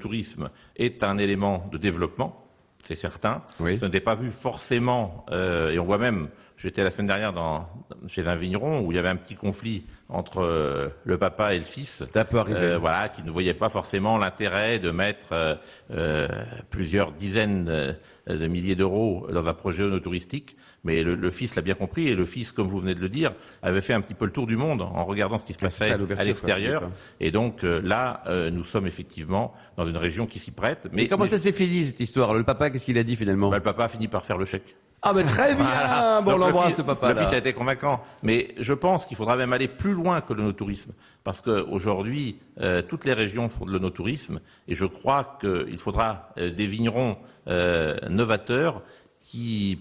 est 0.76 1.04
un 1.04 1.18
élément 1.18 1.70
de 1.72 1.78
développement 1.78 2.46
c'est 2.86 2.96
certain. 2.96 3.44
Oui. 3.60 3.78
Ça 3.78 3.86
n'était 3.86 4.00
pas 4.00 4.16
vu 4.16 4.32
forcément, 4.32 5.26
euh, 5.32 5.72
et 5.72 5.80
on 5.80 5.86
voit 5.86 5.98
même, 5.98 6.30
j'étais 6.60 6.84
la 6.84 6.90
semaine 6.90 7.08
dernière 7.08 7.34
dans, 7.34 7.68
chez 8.08 8.28
un 8.28 8.36
vigneron 8.36 8.82
où 8.82 8.92
il 8.92 8.96
y 8.96 9.00
avait 9.00 9.10
un 9.10 9.16
petit 9.16 9.36
conflit 9.36 9.86
entre 10.10 10.40
euh, 10.40 10.90
le 11.06 11.18
papa 11.18 11.56
et 11.56 11.60
le 11.60 11.64
fils. 11.64 12.04
Euh, 12.50 12.78
voilà, 12.78 13.10
qui 13.10 13.24
ne 13.24 13.32
voyait 13.32 13.54
pas 13.54 13.70
forcément 13.70 14.18
l'intérêt 14.18 14.80
de 14.80 14.92
mettre 14.92 15.58
euh, 15.92 16.28
plusieurs 16.70 17.14
dizaines 17.14 17.96
de 18.28 18.48
milliers 18.48 18.76
d'euros 18.76 19.28
dans 19.32 19.48
un 19.48 19.54
projet 19.54 19.84
touristique. 20.02 20.56
Mais 20.86 21.04
le, 21.04 21.30
fils 21.30 21.56
l'a 21.56 21.62
bien 21.62 21.74
compris 21.74 22.08
et 22.08 22.16
le 22.16 22.24
fils, 22.24 22.54
comme 22.54 22.70
vous 22.70 22.80
venez 22.80 22.96
de 22.96 23.02
le 23.02 23.10
dire, 23.10 23.34
avait 23.62 23.82
fait 23.82 23.94
un 23.94 24.00
petit 24.00 24.14
peu 24.14 24.24
le 24.24 24.32
tour 24.32 24.48
du 24.48 24.56
monde 24.56 24.82
en 24.82 25.04
regardant 25.04 25.38
ce 25.38 25.44
qui 25.44 25.52
se 25.52 25.60
passait 25.60 25.92
à 25.92 26.24
l'extérieur. 26.24 26.90
Et 27.20 27.32
donc 27.32 27.64
là, 27.64 28.24
nous 28.52 28.64
sommes 28.64 28.88
effectivement 28.88 29.54
dans 29.76 29.84
une 29.84 29.98
région 29.98 30.26
qui 30.26 30.40
s'y 30.40 30.52
prête. 30.52 30.88
Mais, 30.94 31.08
comment 31.08 31.26
ça 31.26 31.38
s'est 31.38 31.52
fini 31.52 31.86
cette 31.86 32.00
histoire? 32.00 32.34
Le 32.34 32.46
papa, 32.46 32.70
qu'est-ce 32.70 32.86
qu'il 32.86 32.98
a 32.98 33.04
dit 33.04 33.18
finalement? 33.18 33.50
Bah, 33.50 33.58
Le 33.58 33.64
papa 33.64 33.86
a 33.86 33.90
fini 33.90 34.08
par 34.08 34.26
faire 34.26 34.38
le 34.38 34.46
chèque. 34.46 34.74
Ah 35.02 35.14
ben 35.14 35.26
très 35.26 35.56
bien, 35.56 36.22
bon 36.22 36.34
on 36.34 36.38
l'embrasse 36.38 36.82
papa. 36.82 37.10
Le 37.14 37.16
fils 37.16 37.34
a 37.34 37.38
été 37.38 37.54
convaincant, 37.54 38.02
mais 38.22 38.54
je 38.58 38.74
pense 38.74 39.06
qu'il 39.06 39.16
faudra 39.16 39.38
même 39.38 39.54
aller 39.54 39.70
plus 39.70 39.94
loin 39.94 40.20
que 40.20 40.34
le 40.34 40.44
no-tourisme, 40.44 40.92
parce 41.24 41.40
qu'aujourd'hui 41.40 42.38
euh, 42.60 42.82
toutes 42.82 43.06
les 43.06 43.14
régions 43.14 43.48
font 43.48 43.66
de 43.66 43.80
no-tourisme, 43.80 44.42
et 44.68 44.76
je 44.76 44.86
crois 44.86 45.38
qu'il 45.40 45.80
faudra 45.80 46.30
euh, 46.38 46.52
des 46.52 46.66
vignerons 46.66 47.18
euh, 47.48 47.98
novateurs 48.10 48.82
qui 49.22 49.80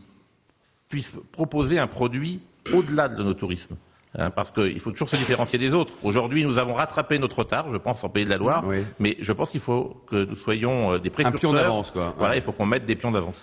puissent 0.89 1.17
proposer 1.33 1.79
un 1.79 1.89
produit 1.89 2.41
au-delà 2.73 3.09
de 3.09 3.23
no 3.23 3.35
tourisme. 3.35 3.77
Hein, 4.15 4.31
parce 4.31 4.51
qu'il 4.53 4.81
faut 4.81 4.91
toujours 4.91 5.11
se 5.11 5.17
différencier 5.17 5.59
des 5.59 5.75
autres. 5.75 5.93
Aujourd'hui, 6.03 6.43
nous 6.43 6.57
avons 6.57 6.73
rattrapé 6.73 7.19
notre 7.19 7.41
retard, 7.41 7.69
je 7.69 7.77
pense, 7.77 8.03
en 8.03 8.09
Pays 8.09 8.25
de 8.25 8.31
la 8.31 8.39
Loire, 8.39 8.65
mais 8.99 9.19
je 9.21 9.33
pense 9.35 9.51
qu'il 9.51 9.61
faut 9.61 9.99
que 10.09 10.25
nous 10.25 10.35
soyons 10.35 10.95
euh, 10.95 10.99
des 10.99 11.11
précurseurs. 11.11 11.37
Un 11.37 11.41
pion 11.41 11.53
d'avance, 11.53 11.91
quoi. 11.91 12.15
Voilà, 12.17 12.37
il 12.37 12.41
faut 12.41 12.53
qu'on 12.53 12.65
mette 12.65 12.87
des 12.87 12.97
pions 12.97 13.11
d'avance. 13.11 13.37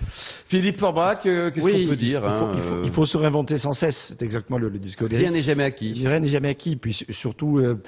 Philippe 0.47 0.79
Forbach, 0.79 1.19
euh, 1.27 1.51
qu'est-ce 1.51 1.65
qu'on 1.65 1.89
peut 1.89 1.95
dire 1.95 2.25
hein, 2.25 2.53
il, 2.55 2.61
faut, 2.61 2.83
il, 2.83 2.91
faut, 2.91 3.05
se 3.05 3.15
réinventer 3.15 3.57
sans 3.57 3.73
cesse, 3.73 4.15
c'est 4.17 4.23
exactement 4.23 4.57
le, 4.57 4.69
le 4.69 4.79
discours 4.79 5.07
Rien 5.07 5.29
n'est 5.29 5.41
jamais 5.41 5.65
acquis. 5.65 5.93
Rien 6.03 6.19
n'est 6.19 6.29
jamais 6.29 6.49
acquis, 6.49 6.77
puis 6.77 6.93
surtout 7.11 7.59
euh, 7.59 7.79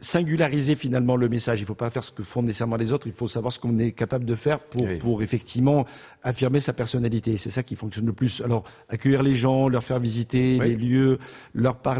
singulariser 0.00 0.74
finalement 0.74 1.14
le 1.14 1.28
message. 1.28 1.60
Il 1.60 1.62
ne 1.62 1.68
faut 1.68 1.74
pas 1.76 1.90
faire 1.90 2.02
ce 2.02 2.10
que 2.10 2.24
font 2.24 2.42
nécessairement 2.42 2.76
les 2.76 2.92
autres, 2.92 3.06
il 3.06 3.12
faut 3.12 3.28
savoir 3.28 3.52
ce 3.52 3.60
qu'on 3.60 3.78
est 3.78 3.92
capable 3.92 4.24
de 4.24 4.34
faire 4.34 4.58
pour, 4.58 4.84
pour 4.98 5.22
effectivement 5.22 5.86
affirmer 6.24 6.60
sa 6.60 6.72
personnalité. 6.72 7.38
C'est 7.38 7.50
ça 7.50 7.62
qui 7.62 7.76
fonctionne 7.76 8.06
le 8.06 8.12
plus. 8.12 8.42
Alors, 8.44 8.64
accueillir 8.88 9.22
les 9.22 9.36
gens, 9.36 9.68
leur 9.68 9.84
faire 9.84 10.00
visiter 10.00 10.58
les 10.58 10.74
lieux, 10.74 11.18
leur 11.54 11.76
parler 11.76 11.99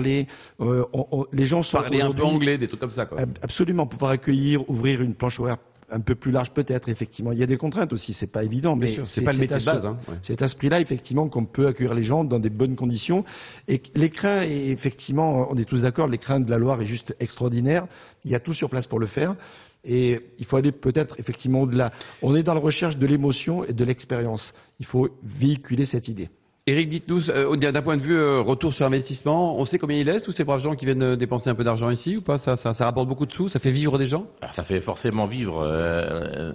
euh, 0.60 0.84
les 1.32 1.46
gens 1.46 1.62
sont 1.62 1.78
parler 1.78 2.00
un 2.00 2.12
peu 2.12 2.22
anglais, 2.22 2.58
des 2.58 2.68
trucs 2.68 2.80
comme 2.80 2.90
ça. 2.90 3.06
Quoi. 3.06 3.20
Absolument, 3.42 3.86
pouvoir 3.86 4.12
accueillir, 4.12 4.68
ouvrir 4.68 5.02
une 5.02 5.14
planche 5.14 5.40
horaire 5.40 5.58
un 5.90 6.00
peu 6.00 6.14
plus 6.14 6.30
large 6.30 6.50
peut-être 6.52 6.88
effectivement. 6.88 7.32
Il 7.32 7.38
y 7.38 7.42
a 7.42 7.46
des 7.46 7.56
contraintes 7.56 7.92
aussi 7.92 8.12
c'est 8.12 8.30
pas 8.30 8.44
évident 8.44 8.76
mais 8.76 8.96
c'est 9.04 9.22
pas 9.22 9.32
le 9.32 9.38
métier 9.38 9.58
de 9.58 9.64
base 9.64 9.86
hein, 9.86 9.98
cet 10.22 10.42
esprit 10.42 10.68
là 10.68 10.80
effectivement 10.80 11.28
qu'on 11.28 11.44
peut 11.44 11.66
accueillir 11.66 11.94
les 11.94 12.02
gens 12.02 12.24
dans 12.24 12.38
des 12.38 12.50
bonnes 12.50 12.76
conditions. 12.76 13.24
Et 13.68 13.82
l'écrin 13.94 14.42
effectivement 14.42 15.48
on 15.50 15.56
est 15.56 15.64
tous 15.64 15.82
d'accord 15.82 16.06
l'écrin 16.06 16.40
de 16.40 16.50
la 16.50 16.58
Loire 16.58 16.80
est 16.80 16.86
juste 16.86 17.14
extraordinaire. 17.20 17.86
Il 18.24 18.30
y 18.30 18.34
a 18.34 18.40
tout 18.40 18.54
sur 18.54 18.70
place 18.70 18.86
pour 18.86 19.00
le 19.00 19.06
faire. 19.06 19.34
Et 19.82 20.20
il 20.38 20.44
faut 20.44 20.56
aller 20.56 20.72
peut-être 20.72 21.18
effectivement 21.18 21.62
au-delà. 21.62 21.90
On 22.20 22.36
est 22.36 22.42
dans 22.42 22.52
la 22.52 22.60
recherche 22.60 22.98
de 22.98 23.06
l'émotion 23.06 23.64
et 23.64 23.72
de 23.72 23.82
l'expérience. 23.82 24.52
Il 24.78 24.84
faut 24.84 25.08
véhiculer 25.22 25.86
cette 25.86 26.08
idée 26.08 26.28
Éric, 26.70 26.88
dites-nous, 26.88 27.30
euh, 27.30 27.56
d'un 27.56 27.82
point 27.82 27.96
de 27.96 28.02
vue 28.02 28.16
euh, 28.16 28.42
retour 28.42 28.72
sur 28.72 28.86
investissement, 28.86 29.58
on 29.58 29.64
sait 29.64 29.76
combien 29.76 29.98
il 29.98 30.06
laisse 30.06 30.22
tous 30.22 30.30
ces 30.30 30.44
braves 30.44 30.60
gens 30.60 30.76
qui 30.76 30.84
viennent 30.84 31.02
euh, 31.02 31.16
dépenser 31.16 31.50
un 31.50 31.56
peu 31.56 31.64
d'argent 31.64 31.90
ici 31.90 32.18
ou 32.18 32.20
pas? 32.20 32.38
Ça, 32.38 32.54
rapporte 32.78 33.08
beaucoup 33.08 33.26
de 33.26 33.32
sous, 33.32 33.48
ça 33.48 33.58
fait 33.58 33.72
vivre 33.72 33.98
des 33.98 34.06
gens? 34.06 34.26
Ça 34.52 34.62
fait 34.62 34.78
forcément 34.80 35.24
vivre 35.24 35.66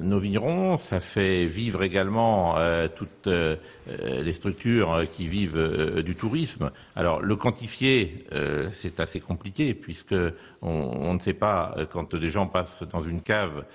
nos 0.02 0.20
vignerons, 0.20 0.78
ça 0.78 1.02
fait 1.02 1.46
vivre 1.46 1.84
également 1.84 2.56
toutes 2.96 3.28
les 3.28 4.34
structures 4.34 5.02
qui 5.16 5.28
vivent 5.28 6.02
du 6.04 6.16
tourisme. 6.16 6.72
Alors 6.96 7.22
le 7.22 7.36
quantifier, 7.36 8.26
c'est 8.72 9.00
assez 9.00 9.20
compliqué 9.20 9.74
puisque 9.74 10.16
on, 10.62 11.14
ne 11.14 11.20
sait 11.20 11.34
pas 11.34 11.76
quand 11.92 12.16
des 12.16 12.30
gens 12.30 12.48
passent 12.48 12.84
dans 12.92 13.04
une 13.04 13.22
cave 13.22 13.66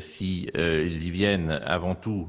si 0.00 0.48
ils 0.54 1.04
y 1.04 1.10
viennent 1.10 1.60
avant 1.64 1.94
tout 1.94 2.28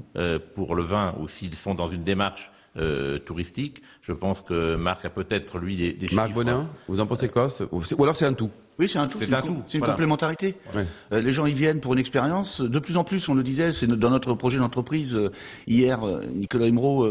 pour 0.55 0.75
le 0.75 0.83
vin 0.83 1.15
ou 1.19 1.27
s'ils 1.27 1.55
sont 1.55 1.75
dans 1.75 1.89
une 1.89 2.03
démarche 2.03 2.51
euh, 2.77 3.19
touristique. 3.19 3.81
Je 4.01 4.13
pense 4.13 4.41
que 4.41 4.75
Marc 4.75 5.03
a 5.05 5.09
peut-être 5.09 5.59
lui 5.59 5.75
des, 5.75 5.93
des 5.93 6.07
Marc 6.15 6.33
Bonin, 6.33 6.69
vous 6.87 6.99
en 6.99 7.07
pensez 7.07 7.29
quoi 7.29 7.49
Ou 7.71 8.03
alors 8.03 8.15
c'est 8.15 8.25
un 8.25 8.33
tout 8.33 8.51
oui, 8.81 8.89
c'est 8.89 8.97
un 8.97 9.07
tout. 9.07 9.19
C'est 9.19 9.31
un 9.31 9.41
tout. 9.41 9.61
C'est 9.67 9.77
une 9.77 9.85
complémentarité. 9.85 10.55
Euh, 10.75 11.21
les 11.21 11.31
gens 11.31 11.45
y 11.45 11.53
viennent 11.53 11.81
pour 11.81 11.93
une 11.93 11.99
expérience. 11.99 12.59
De 12.61 12.79
plus 12.79 12.97
en 12.97 13.03
plus, 13.03 13.29
on 13.29 13.35
le 13.35 13.43
disait, 13.43 13.73
c'est 13.73 13.85
dans 13.85 14.09
notre 14.09 14.33
projet 14.33 14.57
d'entreprise. 14.57 15.13
Euh, 15.13 15.29
hier, 15.67 16.03
euh, 16.03 16.25
Nicolas 16.33 16.65
Imro 16.65 17.07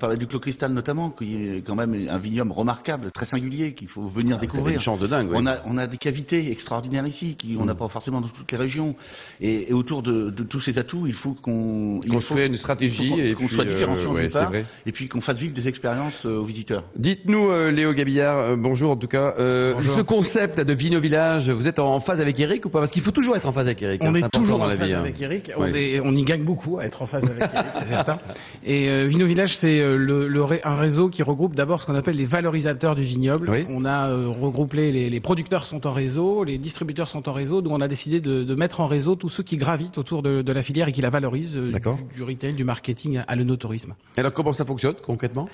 parlait 0.00 0.16
du 0.16 0.26
Clos 0.26 0.40
Cristal 0.40 0.72
notamment, 0.72 1.10
qui 1.10 1.36
est 1.36 1.62
quand 1.64 1.76
même 1.76 2.08
un 2.10 2.18
vignoble 2.18 2.50
remarquable, 2.50 3.12
très 3.12 3.24
singulier, 3.24 3.74
qu'il 3.74 3.86
faut 3.86 4.08
venir 4.08 4.36
ah, 4.38 4.40
découvrir. 4.40 4.74
Une 4.74 4.80
chance 4.80 4.98
de 4.98 5.06
dingue. 5.06 5.30
On, 5.32 5.46
a, 5.46 5.58
on 5.66 5.78
a 5.78 5.86
des 5.86 5.96
cavités 5.96 6.50
extraordinaires 6.50 7.06
ici, 7.06 7.36
qui 7.36 7.56
on 7.56 7.66
n'a 7.66 7.74
mm. 7.74 7.78
pas 7.78 7.88
forcément 7.88 8.20
dans 8.20 8.28
toutes 8.28 8.50
les 8.50 8.58
régions. 8.58 8.96
Et, 9.40 9.70
et 9.70 9.72
autour 9.72 10.02
de, 10.02 10.30
de, 10.30 10.42
tous 10.42 10.60
ces 10.60 10.76
atouts, 10.78 11.06
il 11.06 11.12
faut 11.12 11.34
qu'on 11.34 12.00
construise 12.10 12.46
une 12.46 12.56
stratégie 12.56 13.12
et 13.20 13.34
qu'on 13.34 13.48
soit 13.48 13.64
différenciant 13.64 14.12
d'une 14.12 14.30
part, 14.30 14.52
et 14.54 14.92
puis 14.92 15.08
qu'on 15.08 15.20
fasse 15.20 15.38
vivre 15.38 15.54
des 15.54 15.68
expériences 15.68 16.24
aux 16.24 16.44
visiteurs. 16.44 16.82
Dites-nous, 16.96 17.70
Léo 17.70 17.92
Gabillard, 17.92 18.56
bonjour 18.56 18.90
en 18.90 18.96
tout 18.96 19.06
cas, 19.06 19.34
ce 19.36 20.02
concept 20.02 20.58
de 20.58 20.74
Vous 21.12 21.66
êtes 21.66 21.78
en 21.78 22.00
phase 22.00 22.20
avec 22.20 22.38
Eric 22.40 22.64
ou 22.64 22.70
pas? 22.70 22.80
Parce 22.80 22.90
qu'il 22.90 23.02
faut 23.02 23.10
toujours 23.10 23.36
être 23.36 23.46
en 23.46 23.52
phase 23.52 23.66
avec 23.66 23.82
Eric. 23.82 24.02
On 24.02 24.14
hein, 24.14 24.20
est 24.22 24.30
toujours 24.30 24.62
en 24.62 24.70
phase 24.70 24.80
hein. 24.80 25.00
avec 25.00 25.20
Eric. 25.20 25.52
On, 25.56 26.16
y 26.16 26.24
gagne 26.24 26.42
beaucoup 26.42 26.78
à 26.78 26.84
être 26.84 27.02
en 27.02 27.06
phase 27.06 27.22
avec 27.24 27.38
Eric, 27.38 27.66
c'est 27.74 27.88
certain. 27.88 28.18
Et 28.64 28.88
euh, 28.88 29.06
Vino 29.06 29.26
Village, 29.26 29.56
c'est 29.58 29.80
euh, 29.80 29.96
le, 29.96 30.66
un 30.66 30.74
réseau 30.74 31.08
qui 31.08 31.22
regroupe 31.22 31.54
d'abord 31.54 31.80
ce 31.80 31.86
qu'on 31.86 31.94
appelle 31.94 32.16
les 32.16 32.24
valorisateurs 32.24 32.94
du 32.94 33.02
vignoble. 33.02 33.50
On 33.68 33.84
a 33.84 34.10
euh, 34.10 34.28
regroupé 34.28 34.90
les, 34.92 35.10
les, 35.10 35.20
producteurs 35.20 35.64
sont 35.64 35.86
en 35.86 35.92
réseau, 35.92 36.44
les 36.44 36.58
distributeurs 36.58 37.08
sont 37.08 37.28
en 37.28 37.32
réseau, 37.32 37.60
donc 37.60 37.72
on 37.72 37.80
a 37.80 37.88
décidé 37.88 38.20
de, 38.20 38.44
de 38.44 38.54
mettre 38.54 38.80
en 38.80 38.86
réseau 38.86 39.14
tous 39.14 39.28
ceux 39.28 39.42
qui 39.42 39.56
gravitent 39.56 39.98
autour 39.98 40.22
de, 40.22 40.42
de 40.42 40.52
la 40.52 40.62
filière 40.62 40.88
et 40.88 40.92
qui 40.92 41.00
la 41.00 41.10
valorisent, 41.10 41.56
du, 41.56 41.72
du, 42.16 42.22
retail, 42.22 42.54
du 42.54 42.64
marketing 42.64 43.20
à 43.26 43.36
l'œnotourisme. 43.36 43.94
Alors 44.16 44.32
comment 44.32 44.52
ça 44.52 44.64
fonctionne 44.64 44.94
concrètement? 45.04 45.48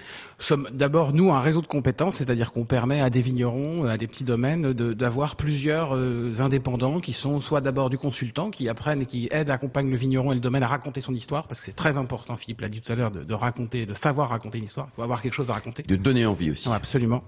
D'abord 0.72 1.12
nous 1.12 1.32
un 1.32 1.40
réseau 1.40 1.62
de 1.62 1.66
compétences, 1.66 2.16
c'est-à-dire 2.18 2.52
qu'on 2.52 2.64
permet 2.64 3.00
à 3.00 3.10
des 3.10 3.20
vignerons, 3.20 3.84
à 3.84 3.96
des 3.96 4.06
petits 4.06 4.24
domaines, 4.24 4.72
d'avoir 4.72 5.36
plusieurs 5.48 5.96
euh, 5.96 6.34
indépendants 6.40 7.00
qui 7.00 7.14
sont 7.14 7.40
soit 7.40 7.62
d'abord 7.62 7.88
du 7.88 7.96
consultant, 7.96 8.50
qui 8.50 8.68
apprennent 8.68 9.00
et 9.00 9.06
qui 9.06 9.30
aident, 9.30 9.48
accompagnent 9.48 9.90
le 9.90 9.96
vigneron 9.96 10.32
et 10.32 10.34
le 10.34 10.42
domaine 10.42 10.62
à 10.62 10.66
raconter 10.66 11.00
son 11.00 11.14
histoire, 11.14 11.48
parce 11.48 11.58
que 11.60 11.64
c'est 11.64 11.72
très 11.72 11.96
important, 11.96 12.34
Philippe 12.36 12.60
l'a 12.60 12.68
dit 12.68 12.82
tout 12.82 12.92
à 12.92 12.94
l'heure, 12.94 13.10
de, 13.10 13.34
raconter, 13.34 13.86
de 13.86 13.94
savoir 13.94 14.28
raconter 14.28 14.58
une 14.58 14.64
histoire. 14.64 14.88
Il 14.92 14.96
faut 14.96 15.02
avoir 15.02 15.22
quelque 15.22 15.32
chose 15.32 15.48
à 15.48 15.54
raconter. 15.54 15.84
De 15.84 15.96
donner 15.96 16.26
envie 16.26 16.50
aussi. 16.50 16.68
absolument. 16.68 17.22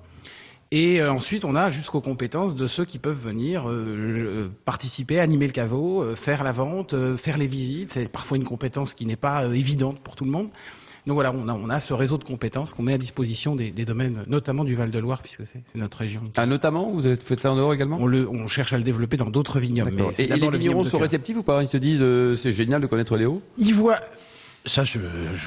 Et 0.70 1.00
euh, 1.00 1.10
ensuite, 1.10 1.46
on 1.46 1.54
a 1.54 1.70
jusqu'aux 1.70 2.02
compétences 2.02 2.54
de 2.54 2.68
ceux 2.68 2.84
qui 2.84 2.98
peuvent 2.98 3.18
venir 3.18 3.70
euh, 3.70 4.52
participer, 4.66 5.18
animer 5.18 5.46
le 5.46 5.54
caveau, 5.54 6.14
faire 6.14 6.44
la 6.44 6.52
vente, 6.52 6.94
faire 7.16 7.38
les 7.38 7.46
visites. 7.46 7.92
C'est 7.94 8.12
parfois 8.12 8.36
une 8.36 8.44
compétence 8.44 8.92
qui 8.92 9.06
n'est 9.06 9.16
pas 9.16 9.46
évidente 9.46 10.00
pour 10.00 10.14
tout 10.14 10.24
le 10.24 10.30
monde. 10.30 10.50
Donc 11.10 11.16
voilà, 11.16 11.32
on 11.32 11.70
a, 11.70 11.80
ce 11.80 11.92
réseau 11.92 12.18
de 12.18 12.22
compétences 12.22 12.72
qu'on 12.72 12.84
met 12.84 12.94
à 12.94 12.98
disposition 12.98 13.56
des, 13.56 13.72
domaines, 13.84 14.22
notamment 14.28 14.62
du 14.62 14.76
Val-de-Loire, 14.76 15.22
puisque 15.22 15.44
c'est 15.44 15.60
notre 15.74 15.98
région. 15.98 16.22
Ah, 16.36 16.46
notamment 16.46 16.88
Vous 16.92 17.04
avez 17.04 17.16
fait 17.16 17.40
ça 17.40 17.50
en 17.50 17.56
dehors 17.56 17.74
également? 17.74 17.98
On, 17.98 18.46
cherche 18.46 18.72
à 18.72 18.76
le 18.76 18.84
développer 18.84 19.16
dans 19.16 19.28
d'autres 19.28 19.58
vignobles. 19.58 19.90
et, 20.16 20.28
les 20.28 20.50
vignerons 20.50 20.84
sont 20.84 21.00
réceptifs 21.00 21.38
ou 21.38 21.42
pas? 21.42 21.62
Ils 21.62 21.66
se 21.66 21.78
disent 21.78 22.00
euh, 22.00 22.36
c'est 22.36 22.52
génial 22.52 22.80
de 22.80 22.86
connaître 22.86 23.16
Léo? 23.16 23.42
Ils 23.58 23.74
voient. 23.74 23.98
Ça, 24.66 24.84
je, 24.84 25.00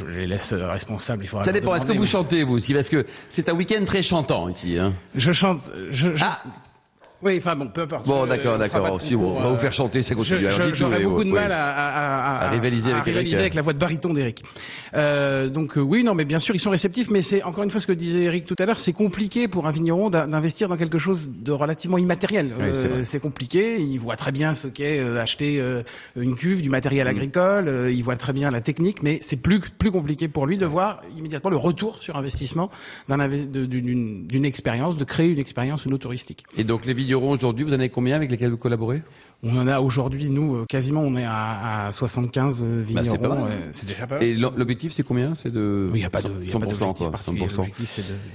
les 0.06 0.28
laisse 0.28 0.52
responsables. 0.52 1.24
Il 1.24 1.46
ça 1.46 1.54
dépend. 1.54 1.76
Est-ce 1.76 1.86
que 1.86 1.98
vous 1.98 2.06
chantez, 2.06 2.44
vous 2.44 2.56
aussi? 2.56 2.74
Parce 2.74 2.90
que 2.90 3.06
c'est 3.30 3.48
un 3.48 3.54
week-end 3.54 3.86
très 3.86 4.02
chantant 4.02 4.50
ici. 4.50 4.78
Hein. 4.78 4.96
Je 5.16 5.32
chante. 5.32 5.62
Je, 5.92 6.10
Ah 6.20 6.42
oui, 7.24 7.38
enfin 7.38 7.56
bon, 7.56 7.68
peu 7.68 7.82
importe. 7.82 8.08
Bon, 8.08 8.26
d'accord, 8.26 8.58
d'accord. 8.58 9.02
Si 9.02 9.16
on 9.16 9.40
va 9.40 9.50
vous 9.50 9.58
faire 9.58 9.72
chanter, 9.72 10.02
c'est 10.02 10.16
continue. 10.16 10.50
J'aurais 10.74 11.04
beaucoup 11.04 11.24
de 11.24 11.32
mal 11.32 11.52
à, 11.52 12.50
rivaliser, 12.50 12.92
avec, 12.92 13.06
rivaliser 13.06 13.38
avec, 13.38 13.54
la 13.54 13.62
voix 13.62 13.74
de 13.74 13.80
baryton 13.80 14.14
d'Eric. 14.14 14.44
Euh, 14.94 15.50
donc 15.50 15.78
euh, 15.78 15.82
oui, 15.82 16.04
non, 16.04 16.14
mais 16.14 16.26
bien 16.26 16.40
sûr, 16.40 16.56
ils 16.56 16.60
sont 16.60 16.70
réceptifs, 16.70 17.10
mais 17.10 17.22
c'est 17.22 17.44
encore 17.44 17.64
une 17.64 17.70
fois 17.70 17.80
ce 17.80 17.88
que 17.88 17.94
disait 17.94 18.24
Eric 18.24 18.46
tout 18.46 18.56
à 18.60 18.66
l'heure, 18.66 18.80
c'est 18.80 18.94
compliqué 18.94 19.48
pour 19.48 19.68
un 19.68 19.72
vigneron 19.72 20.10
d'investir 20.10 20.68
dans 20.68 20.78
quelque 20.78 20.98
chose 20.98 21.30
de 21.30 21.52
relativement 21.52 21.98
immatériel. 21.98 22.54
Euh, 22.60 23.04
c'est 23.04 23.20
compliqué. 23.20 23.82
Il 23.82 23.98
voit 23.98 24.16
très 24.16 24.32
bien 24.32 24.54
ce 24.54 24.68
qu'est 24.68 25.00
euh, 25.00 25.22
acheter 25.22 25.60
euh, 25.60 25.84
une 26.16 26.36
cuve, 26.36 26.62
du 26.62 26.70
matériel 26.70 27.08
mm. 27.08 27.10
agricole. 27.10 27.92
il 27.92 28.04
voit 28.04 28.16
très 28.16 28.34
bien 28.34 28.52
la 28.52 28.62
technique, 28.62 29.04
mais 29.04 29.20
c'est 29.22 29.42
plus 29.42 29.60
plus 29.60 29.92
compliqué 29.92 30.28
pour 30.28 30.46
lui 30.46 30.58
de 30.58 30.66
voir 30.66 31.02
immédiatement 31.18 31.50
le 31.50 31.58
retour 31.58 31.98
sur 31.98 32.16
investissement 32.16 32.70
d'une 33.08 34.46
expérience, 34.46 34.98
de 34.98 35.04
créer 35.04 35.30
une 35.30 35.40
expérience 35.40 35.88
touristique. 36.00 36.44
Et 36.58 36.64
donc 36.64 36.86
les 36.86 36.94
vignerons 36.94 37.13
vignerons 37.14 37.32
aujourd'hui, 37.32 37.64
vous 37.64 37.74
en 37.74 37.80
avez 37.80 37.90
combien 37.90 38.16
avec 38.16 38.32
lesquels 38.32 38.50
vous 38.50 38.58
collaborez? 38.58 39.02
On 39.46 39.58
en 39.58 39.68
a 39.68 39.82
aujourd'hui, 39.82 40.30
nous, 40.30 40.56
euh, 40.56 40.66
quasiment, 40.66 41.02
on 41.02 41.18
est 41.18 41.26
à, 41.26 41.88
à 41.88 41.92
75 41.92 42.64
euh, 42.64 42.84
bah, 42.94 43.02
vignerons. 43.02 43.48
c'est 43.74 43.86
déjà 43.86 44.08
pas 44.08 44.16
mal. 44.16 44.24
Et 44.24 44.36
l'objectif, 44.36 44.94
c'est 44.94 45.04
combien? 45.04 45.36
C'est 45.36 45.52
de. 45.52 45.90
Il 45.94 45.98
n'y 45.98 46.06
a 46.06 46.10
pas 46.10 46.22
de. 46.22 46.30
100%, 46.30 46.96
quoi, 46.96 47.12
100%. 47.12 47.70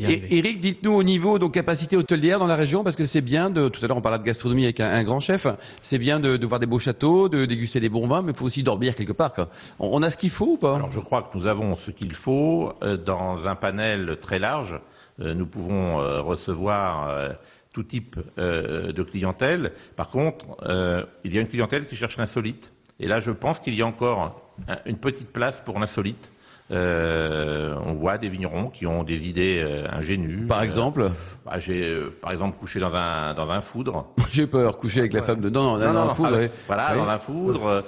Et 0.01 0.39
Eric, 0.39 0.61
dites-nous 0.61 0.93
au 0.93 1.03
niveau 1.03 1.39
donc 1.39 1.55
capacité 1.55 1.97
hôtelière 1.97 2.39
dans 2.39 2.47
la 2.47 2.57
région, 2.57 2.85
parce 2.85 2.95
que 2.95 3.07
c'est 3.07 3.23
bien 3.23 3.49
de. 3.49 3.69
Tout 3.69 3.83
à 3.83 3.89
l'heure, 3.89 3.97
on 3.97 4.03
parlait 4.03 4.19
de 4.19 4.25
gastronomie 4.25 4.65
avec 4.65 4.81
un, 4.81 5.03
grand 5.03 5.21
chef. 5.21 5.47
C'est 5.81 5.99
bien 5.99 6.21
de, 6.21 6.37
de, 6.37 6.47
voir 6.47 6.61
des 6.61 6.67
beaux 6.67 6.79
châteaux, 6.79 7.31
de 7.31 7.47
déguster 7.47 7.81
des 7.81 7.89
bons 7.89 8.07
vins, 8.07 8.21
mais 8.21 8.33
il 8.33 8.37
faut 8.37 8.45
aussi 8.45 8.63
dormir 8.63 8.95
quelque 8.95 9.15
part. 9.15 9.33
On, 9.79 10.03
a 10.03 10.11
ce 10.11 10.19
qu'il 10.19 10.31
faut 10.31 10.53
ou 10.53 10.57
pas? 10.59 10.77
Alors, 10.77 10.91
je 10.91 11.01
crois 11.01 11.23
que 11.23 11.39
nous 11.39 11.47
avons 11.47 11.75
ce 11.77 11.91
qu'il 11.91 12.13
faut 12.13 12.73
euh, 12.83 12.99
dans 12.99 13.47
un 13.47 13.55
panel 13.55 14.19
très 14.21 14.39
large. 14.39 14.79
nous 15.19 15.47
pouvons 15.47 15.97
recevoir 16.23 17.35
tout 17.79 17.85
type 17.85 18.17
euh, 18.39 18.91
de 18.93 19.03
clientèle. 19.05 19.73
Par 19.95 20.09
contre, 20.09 20.45
euh, 20.65 21.05
il 21.23 21.33
y 21.33 21.39
a 21.39 21.41
une 21.41 21.47
clientèle 21.47 21.87
qui 21.87 21.95
cherche 21.95 22.17
l'insolite. 22.17 22.73
Et 22.99 23.07
là, 23.07 23.21
je 23.21 23.31
pense 23.31 23.61
qu'il 23.61 23.75
y 23.75 23.83
a 23.83 23.87
encore 23.87 24.53
une 24.85 24.99
petite 24.99 25.33
place 25.33 25.61
pour 25.61 25.79
l'insolite. 25.79 26.33
Euh, 26.71 27.75
on 27.85 27.95
voit 27.95 28.19
des 28.19 28.29
vignerons 28.29 28.69
qui 28.69 28.87
ont 28.87 29.03
des 29.03 29.29
idées 29.29 29.65
ingénues. 29.91 30.47
Par 30.47 30.63
exemple 30.63 31.11
bah, 31.47 31.59
J'ai, 31.59 31.97
par 32.21 32.33
exemple, 32.33 32.59
couché 32.59 32.79
dans 32.79 32.95
un, 32.95 33.35
dans 33.35 33.51
un 33.51 33.61
foudre. 33.61 34.07
J'ai 34.33 34.47
peur, 34.47 34.79
coucher 34.79 35.01
avec 35.01 35.13
la 35.15 35.23
femme 35.23 35.41
dedans, 35.41 35.79
dans, 35.79 36.11
un 36.11 36.15
foudre. 36.15 36.39
Voilà, 36.67 36.95
dans 36.95 37.09
un 37.09 37.19
foudre. 37.19 37.85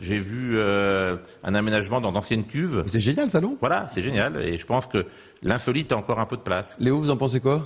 j'ai 0.00 0.18
vu 0.18 0.58
un 0.60 1.54
aménagement 1.54 2.00
dans 2.00 2.12
d'anciennes 2.12 2.44
cuves. 2.44 2.84
C'est 2.86 3.00
génial, 3.00 3.30
ça, 3.30 3.40
non? 3.40 3.56
Voilà, 3.60 3.88
c'est 3.94 4.02
génial. 4.02 4.42
Et 4.42 4.56
je 4.56 4.66
pense 4.66 4.86
que 4.86 5.04
l'insolite 5.42 5.92
a 5.92 5.96
encore 5.96 6.18
un 6.18 6.26
peu 6.26 6.36
de 6.36 6.42
place. 6.42 6.74
Léo, 6.78 6.98
vous 6.98 7.10
en 7.10 7.16
pensez 7.16 7.40
quoi? 7.40 7.62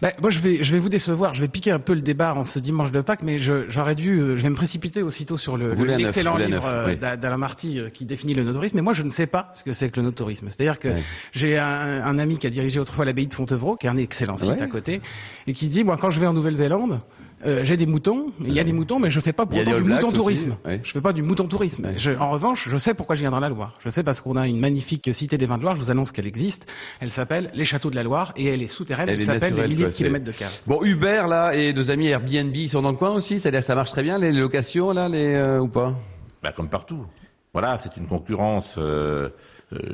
Ben, 0.00 0.12
Moi, 0.20 0.30
je 0.30 0.40
vais, 0.40 0.62
je 0.62 0.72
vais 0.72 0.78
vous 0.78 0.88
décevoir. 0.88 1.34
Je 1.34 1.40
vais 1.40 1.48
piquer 1.48 1.70
un 1.70 1.78
peu 1.78 1.94
le 1.94 2.00
débat 2.00 2.34
en 2.34 2.44
ce 2.44 2.58
dimanche 2.58 2.90
de 2.90 3.00
Pâques, 3.00 3.22
mais 3.22 3.38
j'aurais 3.38 3.94
dû, 3.94 4.18
euh, 4.18 4.36
je 4.36 4.42
vais 4.42 4.50
me 4.50 4.56
précipiter 4.56 5.02
aussitôt 5.02 5.36
sur 5.36 5.56
l'excellent 5.56 6.36
livre 6.36 6.64
euh, 6.64 7.16
d'Alain 7.16 7.36
Marty 7.36 7.78
euh, 7.78 7.90
qui 7.90 8.04
définit 8.04 8.34
le 8.34 8.44
notourisme. 8.44 8.76
Mais 8.76 8.82
moi, 8.82 8.92
je 8.92 9.02
ne 9.02 9.10
sais 9.10 9.26
pas 9.26 9.37
ce 9.52 9.62
que 9.64 9.72
c'est 9.72 9.90
que 9.90 10.00
le 10.00 10.06
notourisme. 10.06 10.48
C'est-à-dire 10.48 10.78
que 10.78 10.88
j'ai 11.32 11.58
un, 11.58 12.18
ami 12.18 12.38
qui 12.38 12.46
a 12.46 12.50
dirigé 12.50 12.80
autrefois 12.80 13.04
l'abbaye 13.04 13.26
de 13.26 13.34
Fontevraud, 13.34 13.76
qui 13.76 13.86
est 13.86 13.90
un 13.90 13.96
excellent 13.96 14.36
site 14.36 14.60
à 14.60 14.66
côté, 14.66 15.00
et 15.46 15.52
qui 15.52 15.68
dit, 15.68 15.84
moi, 15.84 15.96
quand 16.00 16.10
je 16.10 16.20
vais 16.20 16.26
en 16.26 16.32
Nouvelle-Zélande, 16.32 17.00
euh, 17.46 17.60
j'ai 17.62 17.76
des 17.76 17.86
moutons, 17.86 18.32
il 18.40 18.52
y 18.52 18.58
a 18.58 18.64
des 18.64 18.72
moutons, 18.72 18.98
mais 18.98 19.10
je 19.10 19.20
fais 19.20 19.32
pas 19.32 19.46
pour 19.46 19.58
autant 19.58 19.76
du 19.76 19.84
mouton 19.84 20.12
tourisme. 20.12 20.56
Je 20.82 20.90
fais 20.90 21.00
pas 21.00 21.12
du 21.12 21.22
mouton 21.22 21.46
tourisme. 21.46 21.86
en 22.18 22.30
revanche, 22.30 22.68
je 22.68 22.76
sais 22.78 22.94
pourquoi 22.94 23.14
je 23.14 23.20
viens 23.20 23.30
dans 23.30 23.40
la 23.40 23.48
Loire. 23.48 23.74
Je 23.84 23.88
sais 23.90 24.02
parce 24.02 24.20
qu'on 24.20 24.36
a 24.36 24.46
une 24.48 24.58
magnifique 24.58 25.08
cité 25.12 25.38
des 25.38 25.46
vins 25.46 25.56
de 25.56 25.62
Loire. 25.62 25.76
Je 25.76 25.80
vous 25.80 25.90
annonce 25.90 26.10
qu'elle 26.10 26.26
existe. 26.26 26.66
Elle 27.00 27.10
s'appelle 27.10 27.50
les 27.54 27.64
Châteaux 27.64 27.90
de 27.90 27.96
la 27.96 28.02
Loire 28.02 28.32
et 28.36 28.46
elle 28.46 28.62
est 28.62 28.68
souterraine. 28.68 29.08
Elle, 29.08 29.20
s'appelle 29.20 29.54
les 29.54 29.68
milliers 29.68 29.84
de 29.84 29.90
kilomètres 29.90 30.26
de 30.26 30.32
cave. 30.32 30.52
Bon, 30.66 30.82
Hubert 30.82 31.28
là 31.28 31.54
et 31.54 31.72
nos 31.72 31.90
amis 31.90 32.08
Airbnb 32.08 32.56
sont 32.68 32.82
dans 32.82 32.90
le 32.90 32.96
coin 32.96 33.10
aussi? 33.10 33.38
C'est-à-dire 33.38 33.62
ça 33.62 33.74
marche 33.74 33.90
très 33.90 34.02
bien 34.02 34.18
les 34.18 34.32
locations 34.32 34.90
là, 34.92 35.08
les 35.08 35.34
euh, 35.34 35.60
ou 35.60 35.68
pas? 35.68 35.94
Bah, 36.42 36.52
comme 36.52 36.68
partout. 36.68 37.04
Voilà, 37.52 37.78
c'est 37.78 37.96
une 37.96 38.06
concurrence, 38.06 38.74
euh, 38.78 39.30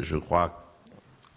je 0.01 0.17
crois, 0.17 0.65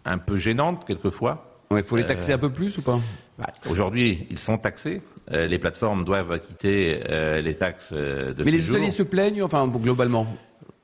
un 0.05 0.17
peu 0.17 0.37
gênante 0.37 0.85
quelquefois. 0.85 1.43
Il 1.71 1.83
faut 1.83 1.97
les 1.97 2.05
taxer 2.05 2.33
un 2.33 2.37
peu 2.37 2.51
plus 2.51 2.77
ou 2.77 2.81
pas? 2.81 2.99
bah, 3.37 3.47
Aujourd'hui, 3.69 4.25
ils 4.29 4.39
sont 4.39 4.57
taxés. 4.57 5.01
Euh, 5.31 5.47
les 5.47 5.59
plateformes 5.59 6.05
doivent 6.05 6.31
acquitter 6.31 7.01
euh, 7.09 7.41
les 7.41 7.57
taxes 7.57 7.91
euh, 7.91 8.33
de 8.33 8.43
Mais 8.43 8.51
les 8.51 8.69
hôteliers 8.69 8.91
se 8.91 9.03
plaignent, 9.03 9.43
enfin, 9.43 9.67
globalement? 9.67 10.25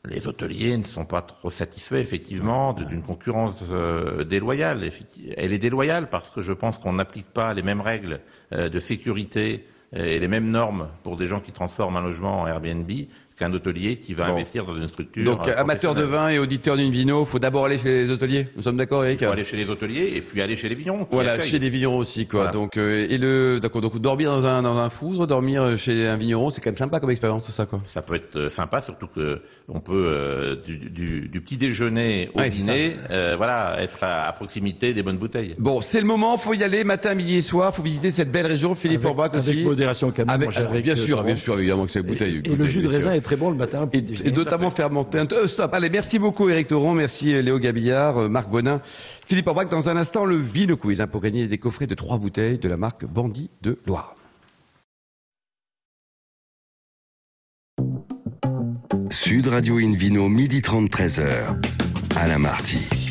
Les 0.06 0.28
hôteliers 0.28 0.78
ne 0.78 0.84
sont 0.84 1.06
pas 1.06 1.22
trop 1.22 1.50
satisfaits, 1.50 1.96
effectivement, 1.96 2.74
d'une 2.74 3.02
concurrence 3.02 3.64
déloyale. 4.28 4.92
Elle 5.38 5.54
est 5.54 5.60
déloyale 5.60 6.10
parce 6.10 6.30
que 6.30 6.42
je 6.42 6.52
pense 6.52 6.78
qu'on 6.78 6.92
n'applique 6.92 7.28
pas 7.28 7.54
les 7.54 7.62
mêmes 7.62 7.80
règles 7.80 8.20
de 8.52 8.80
sécurité 8.80 9.66
et 9.94 10.20
les 10.20 10.28
mêmes 10.28 10.52
normes 10.52 10.90
pour 11.04 11.16
des 11.16 11.28
gens 11.28 11.40
qui 11.40 11.54
transforment 11.54 11.96
un 11.96 12.02
logement 12.02 12.42
en 12.42 12.48
Airbnb 12.48 12.92
qu'un 13.38 13.52
hôtelier 13.52 13.98
qui 13.98 14.14
va 14.14 14.28
investir 14.28 14.66
dans 14.66 14.76
une 14.76 14.88
structure. 14.88 15.24
Donc, 15.24 15.48
euh, 15.48 15.54
amateur 15.58 15.96
de 15.96 16.04
vin 16.04 16.30
et 16.30 16.40
auditeur 16.40 16.78
d'une 16.78 16.92
vino, 16.92 17.26
faut 17.26 17.40
d'abord 17.40 17.66
aller 17.66 17.80
chez 17.80 18.06
les 18.06 18.10
hôteliers. 18.10 18.48
Nous 18.56 18.62
sommes 18.62 18.78
d'accord, 18.78 19.04
Eric 19.04 19.22
Il 19.22 19.26
faut 19.26 19.34
aller 19.34 19.44
chez 19.44 19.58
les 19.58 19.70
hôteliers 19.70 20.14
et 20.16 20.22
puis 20.22 20.42
aller 20.42 20.56
chez 20.56 20.70
les 20.70 20.76
vignerons. 20.76 21.08
Voilà, 21.12 21.40
chez 21.40 21.58
les 21.58 21.70
vignerons 21.70 21.98
aussi, 21.98 22.28
quoi. 22.28 22.48
Donc, 22.52 22.78
euh, 22.78 23.08
et 23.10 23.18
le, 23.18 23.60
d'accord, 23.60 23.82
donc 23.82 23.98
dormir 24.00 24.32
dans 24.32 24.46
un, 24.46 24.62
dans 24.62 24.78
un 24.78 24.90
foudre, 24.90 25.26
dormir 25.26 25.78
chez 25.78 26.08
un 26.08 26.16
vigneron, 26.16 26.52
c'est 26.52 26.62
quand 26.62 26.70
même 26.70 26.78
sympa 26.78 27.00
comme 27.00 27.10
expérience, 27.10 27.44
tout 27.44 27.52
ça, 27.52 27.66
quoi. 27.66 27.82
Ça 27.86 28.02
peut 28.02 28.16
être 28.16 28.36
euh, 28.36 28.50
sympa, 28.50 28.82
surtout 28.82 29.08
que 29.08 29.42
on 29.68 29.80
peut 29.80 30.60
du, 30.66 30.78
du, 30.78 31.30
du, 31.30 31.42
petit 31.42 31.58
déjeuner 31.58 32.30
au 32.36 32.42
dîner, 32.44 32.96
voilà, 33.38 33.82
être 33.82 33.98
à, 34.02 34.32
proximité 34.34 34.94
des 34.94 35.04
bonnes 35.04 35.18
bouteilles. 35.18 35.56
Bon, 35.58 35.82
c'est 35.82 36.00
le 36.00 36.06
moment, 36.06 36.38
faut 36.38 36.54
y 36.54 36.64
aller, 36.64 36.84
matin, 36.84 37.16
midi 37.16 37.38
et 37.38 37.42
soir, 37.42 37.74
faut 37.74 37.82
visiter 37.82 38.12
cette 38.12 38.32
belle 38.32 38.46
région, 38.46 38.76
Philippe 38.76 39.06
Orbach 39.06 39.34
aussi. 39.34 39.50
Avec 39.50 39.64
modération, 39.64 40.12
quand 40.12 40.26
même. 40.26 40.50
Avec, 40.56 40.84
bien 40.84 40.96
sûr, 40.96 41.24
bien 41.24 41.38
sûr, 41.38 41.58
évidemment 41.58 41.86
que 41.86 41.92
c'est 41.92 42.02
bouteille. 42.02 42.42
Et, 42.44 42.56
le 42.56 42.68
jus 42.68 42.82
de 42.82 42.88
raisin 42.88 43.14
est 43.14 43.23
très 43.24 43.36
bon 43.36 43.50
le 43.50 43.58
matin. 43.58 43.90
Et, 43.94 44.32
notamment 44.32 44.70
faire 44.70 44.90
monter 44.90 45.20
un... 45.20 45.26
Euh, 45.32 45.48
stop, 45.48 45.74
allez, 45.74 45.90
merci 45.90 46.20
beaucoup 46.20 46.50
Eric 46.50 46.68
Thoron, 46.68 46.94
merci 46.94 47.34
euh, 47.34 47.42
Léo 47.42 47.60
Gabillard, 47.60 48.18
euh, 48.18 48.30
Marc 48.30 48.50
Bonin, 48.50 48.82
Philippe 49.28 49.48
Aubrac. 49.48 49.70
Dans 49.70 49.88
un 49.88 49.98
instant, 49.98 50.26
le 50.26 50.38
Vino 50.38 50.78
Quiz 50.78 51.02
hein, 51.02 51.08
pour 51.08 51.22
gagner 51.22 51.48
des 51.48 51.58
coffrets 51.58 51.88
de 51.88 51.96
trois 51.96 52.18
bouteilles 52.18 52.60
de 52.60 52.70
la 52.70 52.78
marque 52.78 53.06
Bandit 53.06 53.50
de 53.62 53.80
Loire. 53.88 54.16
Sud 59.10 59.48
Radio 59.48 59.78
Invino, 59.78 60.30
midi 60.30 60.62
30, 60.62 60.90
13h. 60.90 61.56
Alain 62.16 62.40
Marty. 62.40 63.03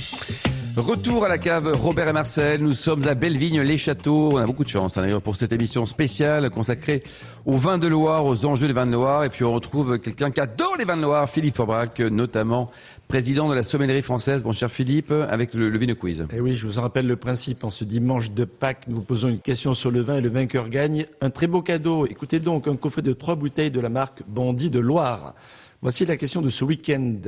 Retour 0.77 1.27
à 1.27 1.29
la 1.29 1.37
cave 1.37 1.71
Robert 1.75 2.09
et 2.09 2.13
Marcel. 2.15 2.63
Nous 2.63 2.73
sommes 2.73 3.07
à 3.07 3.15
Bellevigne-les-Châteaux. 3.15 4.31
On 4.33 4.37
a 4.39 4.47
beaucoup 4.47 4.65
de 4.65 4.71
chance 4.71 4.97
hein, 4.97 5.03
d'ailleurs 5.03 5.21
pour 5.21 5.37
cette 5.37 5.53
émission 5.53 5.85
spéciale 5.85 6.49
consacrée 6.49 7.03
aux 7.45 7.59
vins 7.59 7.77
de 7.77 7.87
Loire, 7.89 8.25
aux 8.25 8.47
enjeux 8.47 8.69
des 8.69 8.73
vins 8.73 8.87
de 8.87 8.93
Loire. 8.93 9.25
Et 9.25 9.29
puis 9.29 9.45
on 9.45 9.53
retrouve 9.53 9.99
quelqu'un 9.99 10.31
qui 10.31 10.41
adore 10.41 10.77
les 10.79 10.87
vins 10.87 10.97
de 10.97 11.03
Loire, 11.03 11.29
Philippe 11.29 11.61
Aubrac, 11.61 12.01
notamment 12.01 12.71
président 13.07 13.51
de 13.51 13.55
la 13.55 13.65
sommellerie 13.65 14.01
française. 14.01 14.43
Bon 14.43 14.53
cher 14.53 14.71
Philippe, 14.71 15.13
avec 15.13 15.53
le, 15.53 15.69
le 15.69 15.79
Vino 15.79 15.95
Quiz. 15.95 16.25
Eh 16.33 16.41
oui, 16.41 16.57
je 16.57 16.67
vous 16.67 16.79
en 16.79 16.83
rappelle 16.83 17.07
le 17.07 17.17
principe. 17.17 17.65
En 17.65 17.71
ce 17.71 17.85
dimanche 17.85 18.31
de 18.31 18.45
Pâques, 18.47 18.85
nous 18.89 18.97
vous 18.97 19.05
posons 19.05 19.29
une 19.29 19.41
question 19.41 19.75
sur 19.75 19.91
le 19.91 20.01
vin 20.01 20.17
et 20.17 20.23
le 20.23 20.31
vainqueur 20.31 20.71
gagne 20.71 21.07
un 21.21 21.29
très 21.29 21.49
beau 21.49 21.61
cadeau. 21.61 22.07
Écoutez 22.07 22.41
donc, 22.41 22.67
un 22.67 22.77
coffret 22.77 23.03
de 23.03 23.13
trois 23.13 23.35
bouteilles 23.35 23.71
de 23.71 23.81
la 23.81 23.91
marque 23.91 24.23
Bandit 24.27 24.71
de 24.71 24.81
Loire. 24.81 25.35
Voici 25.83 26.07
la 26.07 26.17
question 26.17 26.41
de 26.43 26.49
ce 26.49 26.65
week-end. 26.65 27.19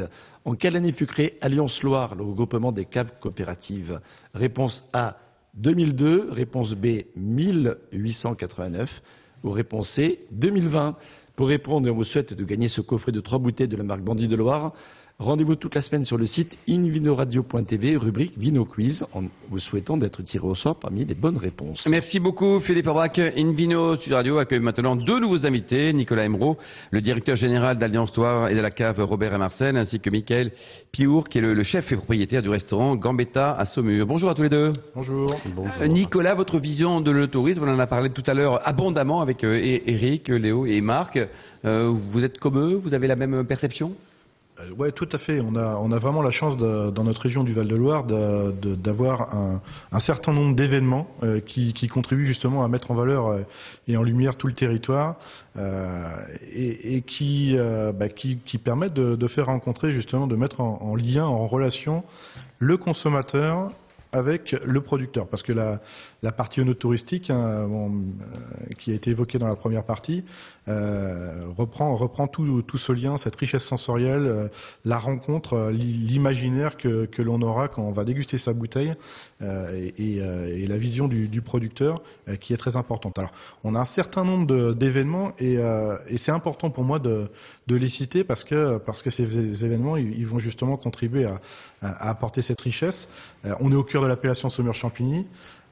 En 0.45 0.55
quelle 0.55 0.77
année 0.77 0.93
fut 0.93 1.07
créé 1.07 1.37
Alliance 1.41 1.83
Loire, 1.83 2.15
le 2.15 2.23
regroupement 2.23 2.71
des 2.71 2.85
caves 2.85 3.11
coopératives 3.21 4.01
Réponse 4.33 4.89
A 4.93 5.17
2002, 5.55 6.29
réponse 6.31 6.73
B 6.75 7.03
1889 7.17 9.03
ou 9.43 9.51
réponse 9.51 9.91
C 9.91 10.21
2020. 10.31 10.95
Pour 11.35 11.49
répondre, 11.49 11.91
on 11.91 11.95
vous 11.97 12.05
souhaite 12.05 12.33
de 12.33 12.45
gagner 12.45 12.69
ce 12.69 12.81
coffret 12.81 13.11
de 13.11 13.21
trois 13.21 13.41
bouteilles 13.41 13.67
de 13.67 13.77
la 13.77 13.83
marque 13.83 14.03
Bandit 14.03 14.29
de 14.29 14.37
Loire. 14.37 14.73
Rendez-vous 15.21 15.55
toute 15.55 15.77
la 15.77 15.81
semaine 15.81 16.05
sur 16.05 16.19
le 16.19 16.27
site 16.27 16.59
invinoradio.tv, 16.69 17.97
rubrique 17.97 18.37
Vino 18.37 18.65
Quiz, 18.65 19.07
en 19.13 19.23
vous 19.49 19.61
souhaitant 19.61 19.97
d'être 19.97 20.23
tiré 20.23 20.45
au 20.45 20.57
sort 20.57 20.75
parmi 20.75 21.05
les 21.05 21.15
bonnes 21.15 21.37
réponses. 21.37 21.87
Merci 21.89 22.19
beaucoup 22.19 22.59
Philippe 22.59 22.89
Aubrac. 22.89 23.21
Invino 23.21 23.95
Studio 23.95 24.17
Radio 24.17 24.39
accueille 24.39 24.59
maintenant 24.59 24.97
deux 24.97 25.21
nouveaux 25.21 25.47
invités, 25.47 25.93
Nicolas 25.93 26.25
Emeraud, 26.25 26.59
le 26.91 27.01
directeur 27.01 27.37
général 27.37 27.79
d'Alliance 27.79 28.13
Toire 28.13 28.49
et 28.49 28.57
de 28.57 28.61
la 28.61 28.73
cave 28.73 29.01
Robert 29.05 29.33
et 29.33 29.39
Marcel, 29.39 29.77
ainsi 29.77 30.01
que 30.01 30.11
Michael 30.11 30.51
Piour, 30.91 31.29
qui 31.29 31.39
est 31.39 31.43
le, 31.43 31.63
chef 31.63 31.93
et 31.93 31.97
propriétaire 31.97 32.43
du 32.43 32.49
restaurant 32.49 32.97
Gambetta 32.97 33.55
à 33.57 33.67
Saumur. 33.67 34.07
Bonjour 34.07 34.31
à 34.31 34.35
tous 34.35 34.43
les 34.43 34.49
deux. 34.49 34.73
Bonjour. 34.97 35.33
Euh, 35.81 35.87
Nicolas, 35.87 36.35
votre 36.35 36.59
vision 36.59 37.01
de 37.01 37.13
l'autorisme, 37.13 37.63
on 37.63 37.73
en 37.73 37.79
a 37.79 37.87
parlé 37.87 38.11
tout 38.11 38.25
à 38.27 38.35
l'heure 38.35 38.67
abondamment 38.67 39.21
avec 39.21 39.45
Eric, 39.45 40.29
euh, 40.29 40.39
Léo 40.39 40.67
et 40.67 40.81
Marc. 40.81 41.21
Euh, 41.65 41.93
vous 41.95 42.25
êtes 42.25 42.39
comme 42.39 42.59
eux 42.59 42.75
Vous 42.75 42.95
avez 42.95 43.07
la 43.07 43.15
même 43.15 43.45
perception? 43.45 43.95
Oui, 44.79 44.93
tout 44.93 45.09
à 45.11 45.19
fait. 45.19 45.41
On 45.41 45.57
a, 45.57 45.77
on 45.77 45.91
a 45.91 45.99
vraiment 45.99 46.23
la 46.23 46.31
chance 46.31 46.57
dans 46.57 47.05
notre 47.05 47.21
région 47.21 47.43
du 47.43 47.53
Val-de-Loire 47.53 48.05
d'avoir 48.05 49.35
un, 49.35 50.01
certain 50.01 50.33
nombre 50.33 50.55
d'événements 50.55 51.09
euh, 51.23 51.41
qui, 51.41 51.89
contribuent 51.89 52.25
justement 52.25 52.65
à 52.65 52.69
mettre 52.69 52.91
en 52.91 52.95
valeur 52.95 53.29
euh, 53.29 53.43
et 53.89 53.97
en 53.97 54.03
lumière 54.03 54.37
tout 54.37 54.47
le 54.47 54.53
territoire 54.55 55.17
euh, 55.57 56.09
et, 56.53 57.03
qui, 57.03 57.57
bah, 57.57 58.07
permettent 58.65 58.95
de, 58.95 59.29
faire 59.29 59.47
rencontrer 59.47 59.93
justement, 59.93 60.27
de 60.27 60.37
mettre 60.37 60.61
en 60.61 60.95
lien, 60.95 61.25
en 61.25 61.47
relation 61.47 62.05
le 62.59 62.77
consommateur 62.77 63.71
avec 64.15 64.53
le 64.53 64.81
producteur, 64.81 65.27
parce 65.27 65.43
que 65.43 65.53
la, 65.53 65.81
partie 66.33 66.65
touristique, 66.77 67.31
hein, 67.31 67.69
euh, 67.69 67.89
qui 68.79 68.93
a 68.93 68.95
été 68.95 69.11
évoquée 69.11 69.39
dans 69.39 69.49
la 69.49 69.57
première 69.57 69.85
partie, 69.85 70.23
euh, 70.69 71.47
reprend, 71.57 72.29
tout, 72.29 72.79
ce 72.79 72.93
lien, 72.93 73.17
cette 73.17 73.35
richesse 73.35 73.65
sensorielle, 73.65 74.27
euh, 74.27 74.49
la 74.85 74.99
rencontre, 74.99 75.71
l'imaginaire 75.73 76.77
que 76.77 77.23
l'on 77.23 77.43
aura 77.43 77.67
quand 77.67 77.83
on 77.83 77.91
va 77.91 78.05
déguster 78.05 78.39
sa 78.39 78.53
bouteille 78.53 78.93
et, 79.73 79.95
et, 79.99 80.17
et, 80.19 80.67
la 80.67 80.79
vision 80.79 81.09
du, 81.09 81.29
du 81.29 81.43
producteur 81.43 82.03
qui 82.41 82.53
est 82.53 82.57
très 82.57 82.77
importante. 82.77 83.19
Alors, 83.19 83.33
on 83.63 83.75
a 83.75 83.81
un 83.81 83.85
certain 83.85 84.25
nombre 84.25 84.75
d'événements 84.75 85.33
et, 85.39 85.59
c'est 86.17 86.33
important 86.33 86.71
pour 86.71 86.85
moi 86.85 86.99
de, 86.99 87.29
de, 87.67 87.77
les 87.77 87.89
citer 87.89 88.25
parce 88.25 88.45
que, 88.45 88.79
parce 88.79 89.03
que 89.03 89.11
ces 89.11 89.65
événements, 89.65 89.97
ils, 89.97 90.27
vont 90.27 90.39
justement 90.39 90.77
contribuer 90.77 91.27
à, 91.27 91.41
à 91.83 92.11
apporter 92.11 92.43
cette 92.43 92.61
richesse. 92.61 93.09
on 93.61 93.71
est 93.73 93.77
au 93.77 93.85
cœur 93.85 94.03
de 94.03 94.09
l'appellation 94.09 94.49
Saumur-Champigny, 94.49 95.27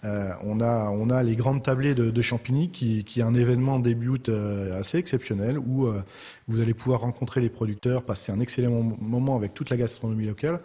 euh, 0.05 0.33
on, 0.43 0.61
a, 0.61 0.91
on 0.91 1.11
a 1.11 1.23
les 1.23 1.37
grandes 1.37 1.63
tablées 1.63 1.95
de, 1.95 2.11
de 2.11 2.23
Champigny 2.23 2.71
qui, 2.71 3.05
qui 3.05 3.21
est 3.21 3.23
un 3.23 3.35
événement 3.35 3.79
début 3.79 4.09
août 4.09 4.29
euh, 4.29 4.79
assez 4.79 4.99
exceptionnel 4.99 5.59
où 5.59 5.87
euh, 5.87 6.03
vous 6.49 6.61
allez 6.61 6.75
pouvoir 6.75 7.01
rencontrer 7.03 7.41
les 7.41 7.49
producteurs, 7.49 8.05
passer 8.05 8.33
un 8.33 8.41
excellent 8.41 8.83
moment 8.83 9.37
avec 9.37 9.55
toute 9.55 9.71
la 9.71 9.77
gastronomie 9.77 10.27
locale. 10.27 10.61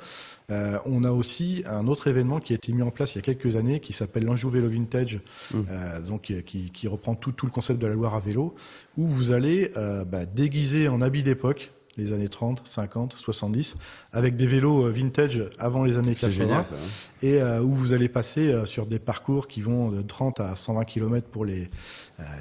on 0.49 1.03
a 1.03 1.11
aussi 1.11 1.63
un 1.67 1.87
autre 1.87 2.07
événement 2.07 2.39
qui 2.39 2.53
a 2.53 2.55
été 2.55 2.73
mis 2.73 2.81
en 2.81 2.89
place 2.89 3.13
il 3.13 3.17
y 3.17 3.19
a 3.19 3.21
quelques 3.21 3.55
années 3.55 3.79
qui 3.79 3.93
s'appelle 3.93 4.23
l'Anjou 4.23 4.49
Vélo 4.49 4.69
Vintage, 4.69 5.21
mmh. 5.53 6.03
donc 6.07 6.33
qui, 6.45 6.71
qui, 6.71 6.87
reprend 6.87 7.15
tout, 7.15 7.31
tout, 7.31 7.45
le 7.45 7.51
concept 7.51 7.79
de 7.79 7.87
la 7.87 7.93
Loire 7.93 8.15
à 8.15 8.19
vélo, 8.19 8.55
où 8.97 9.07
vous 9.07 9.31
allez 9.31 9.71
bah, 10.07 10.25
déguiser 10.25 10.87
en 10.87 11.01
habit 11.01 11.23
d'époque 11.23 11.71
les 11.97 12.13
années 12.13 12.29
30, 12.29 12.61
50, 12.63 13.13
70, 13.17 13.75
avec 14.11 14.35
des 14.35 14.45
vélos 14.45 14.85
euh, 14.85 14.91
vintage 14.91 15.43
avant 15.57 15.83
les 15.83 15.97
années 15.97 16.13
80, 16.13 16.31
génial, 16.31 16.65
ça, 16.65 16.75
hein. 16.75 16.87
et 17.23 17.41
euh, 17.41 17.61
où 17.61 17.73
vous 17.73 17.93
allez 17.93 18.07
passer 18.07 18.51
euh, 18.51 18.65
sur 18.65 18.85
des 18.85 18.99
parcours 18.99 19.47
qui 19.47 19.61
vont 19.61 19.91
de 19.91 20.01
30 20.03 20.39
à 20.39 20.55
120 20.55 20.85
km 20.85 21.27
pour 21.29 21.45
les 21.45 21.69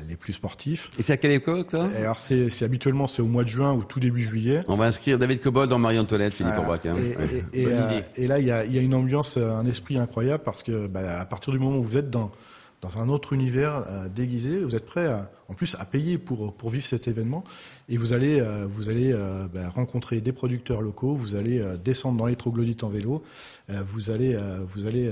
les 0.08 0.16
plus 0.16 0.32
sportifs. 0.32 0.90
Et 0.98 1.02
c'est 1.02 1.12
à 1.12 1.16
quelle 1.18 1.32
époque 1.32 1.70
ça? 1.70 1.84
Alors 1.84 2.18
c'est 2.18 2.62
habituellement 2.62 3.06
c'est 3.06 3.20
au 3.20 3.26
mois 3.26 3.44
de 3.44 3.48
juin 3.48 3.75
ou 3.75 3.84
tout 3.84 4.00
début 4.00 4.22
juillet. 4.22 4.62
On 4.68 4.76
va 4.76 4.86
inscrire 4.86 5.18
David 5.18 5.42
Cobol 5.42 5.68
dans 5.68 5.78
Marie-Antoinette, 5.78 6.32
Philippe 6.32 6.56
Orbach. 6.56 6.80
Hein. 6.86 6.96
Et, 7.52 7.62
et, 8.22 8.26
là 8.26 8.38
il 8.38 8.46
y 8.46 8.50
a, 8.50 8.64
y 8.64 8.78
a, 8.78 8.80
une 8.80 8.94
ambiance, 8.94 9.36
un 9.36 9.66
esprit 9.66 9.98
incroyable 9.98 10.44
parce 10.44 10.62
que 10.62 10.86
bah, 10.86 11.20
à 11.20 11.26
partir 11.26 11.52
du 11.52 11.58
moment 11.58 11.76
où 11.76 11.82
vous 11.82 11.98
êtes 11.98 12.08
dans 12.08 12.32
dans 12.80 12.98
un 12.98 13.08
autre 13.08 13.32
univers 13.32 13.84
déguisé. 14.14 14.58
Vous 14.60 14.75
êtes 14.75 14.84
prêt, 14.84 15.08
en 15.49 15.55
plus, 15.55 15.76
à 15.79 15.85
payer 15.85 16.19
pour, 16.19 16.57
pour 16.57 16.71
vivre 16.71 16.87
cet 16.87 17.09
événement. 17.09 17.45
Et 17.88 17.97
vous 17.97 18.12
allez, 18.12 18.41
euh, 18.41 18.67
vous 18.67 18.88
allez 18.88 19.12
euh, 19.12 19.47
ben, 19.53 19.69
rencontrer 19.69 20.21
des 20.21 20.33
producteurs 20.33 20.83
locaux, 20.83 21.15
vous 21.15 21.37
allez 21.37 21.62
descendre 21.85 22.19
dans 22.19 22.26
les 22.26 22.37
troglodytes 22.37 22.85
en 22.85 22.88
vélo, 22.88 23.23
vous 23.69 24.11
allez, 24.11 24.38
vous 24.75 24.87
allez 24.87 25.11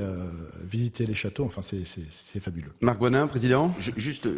visiter 0.71 1.07
les 1.07 1.15
châteaux. 1.15 1.45
Enfin, 1.45 1.63
c'est 1.63 2.41
fabuleux. 2.41 2.73
Marc 2.81 2.99
Bonin, 2.99 3.27
président? 3.27 3.75
Juste, 3.79 4.29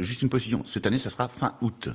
juste 0.00 0.22
une 0.22 0.28
position. 0.28 0.64
Cette 0.64 0.86
année, 0.86 0.98
ça 0.98 1.10
sera 1.10 1.28
fin 1.28 1.54
août. 1.60 1.88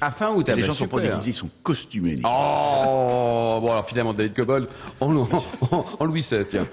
À 0.00 0.10
fin 0.10 0.32
août, 0.34 0.46
les 0.48 0.62
ah, 0.62 0.66
gens 0.66 0.74
sont 0.74 0.88
pas 0.88 1.00
déguisés, 1.00 1.30
ils 1.30 1.34
sont 1.34 1.50
costumés. 1.62 2.18
Oh, 2.24 3.58
bon 3.60 3.70
alors 3.70 3.86
finalement 3.88 4.12
David 4.12 4.34
Cobol 4.34 4.68
en, 5.00 6.04
Louis 6.04 6.20
XVI, 6.20 6.46
tiens. 6.48 6.68